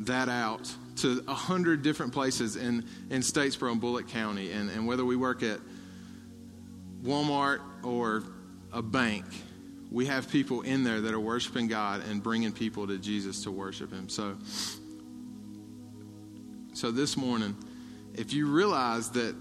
that 0.00 0.28
out 0.28 0.72
to 1.02 1.24
a 1.28 1.34
hundred 1.34 1.82
different 1.82 2.12
places 2.12 2.56
in, 2.56 2.86
in 3.10 3.20
Statesboro 3.22 3.72
and 3.72 3.80
Bulloch 3.80 4.08
County. 4.08 4.52
And, 4.52 4.70
and 4.70 4.86
whether 4.86 5.04
we 5.04 5.16
work 5.16 5.42
at 5.42 5.60
Walmart 7.02 7.60
or 7.82 8.22
a 8.72 8.82
bank, 8.82 9.24
we 9.90 10.06
have 10.06 10.30
people 10.30 10.62
in 10.62 10.84
there 10.84 11.00
that 11.00 11.14
are 11.14 11.20
worshiping 11.20 11.66
God 11.66 12.02
and 12.08 12.22
bringing 12.22 12.52
people 12.52 12.86
to 12.86 12.98
Jesus 12.98 13.42
to 13.44 13.50
worship 13.50 13.92
Him. 13.92 14.08
So, 14.08 14.36
so 16.72 16.90
this 16.90 17.16
morning, 17.16 17.56
if 18.14 18.32
you 18.32 18.46
realize 18.46 19.10
that 19.10 19.34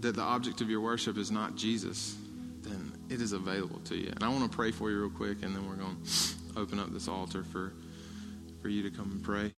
that 0.00 0.14
the 0.14 0.22
object 0.22 0.60
of 0.60 0.70
your 0.70 0.80
worship 0.80 1.18
is 1.18 1.30
not 1.30 1.56
Jesus, 1.56 2.16
then 2.62 2.92
it 3.08 3.20
is 3.20 3.32
available 3.32 3.80
to 3.80 3.96
you. 3.96 4.08
And 4.14 4.22
I 4.22 4.28
want 4.28 4.48
to 4.50 4.56
pray 4.56 4.70
for 4.70 4.90
you 4.90 5.00
real 5.00 5.10
quick, 5.10 5.42
and 5.42 5.54
then 5.54 5.68
we're 5.68 5.74
going 5.74 5.96
to 6.04 6.60
open 6.60 6.78
up 6.78 6.92
this 6.92 7.08
altar 7.08 7.42
for 7.42 7.72
for 8.60 8.68
you 8.68 8.82
to 8.82 8.90
come 8.90 9.10
and 9.10 9.22
pray. 9.22 9.46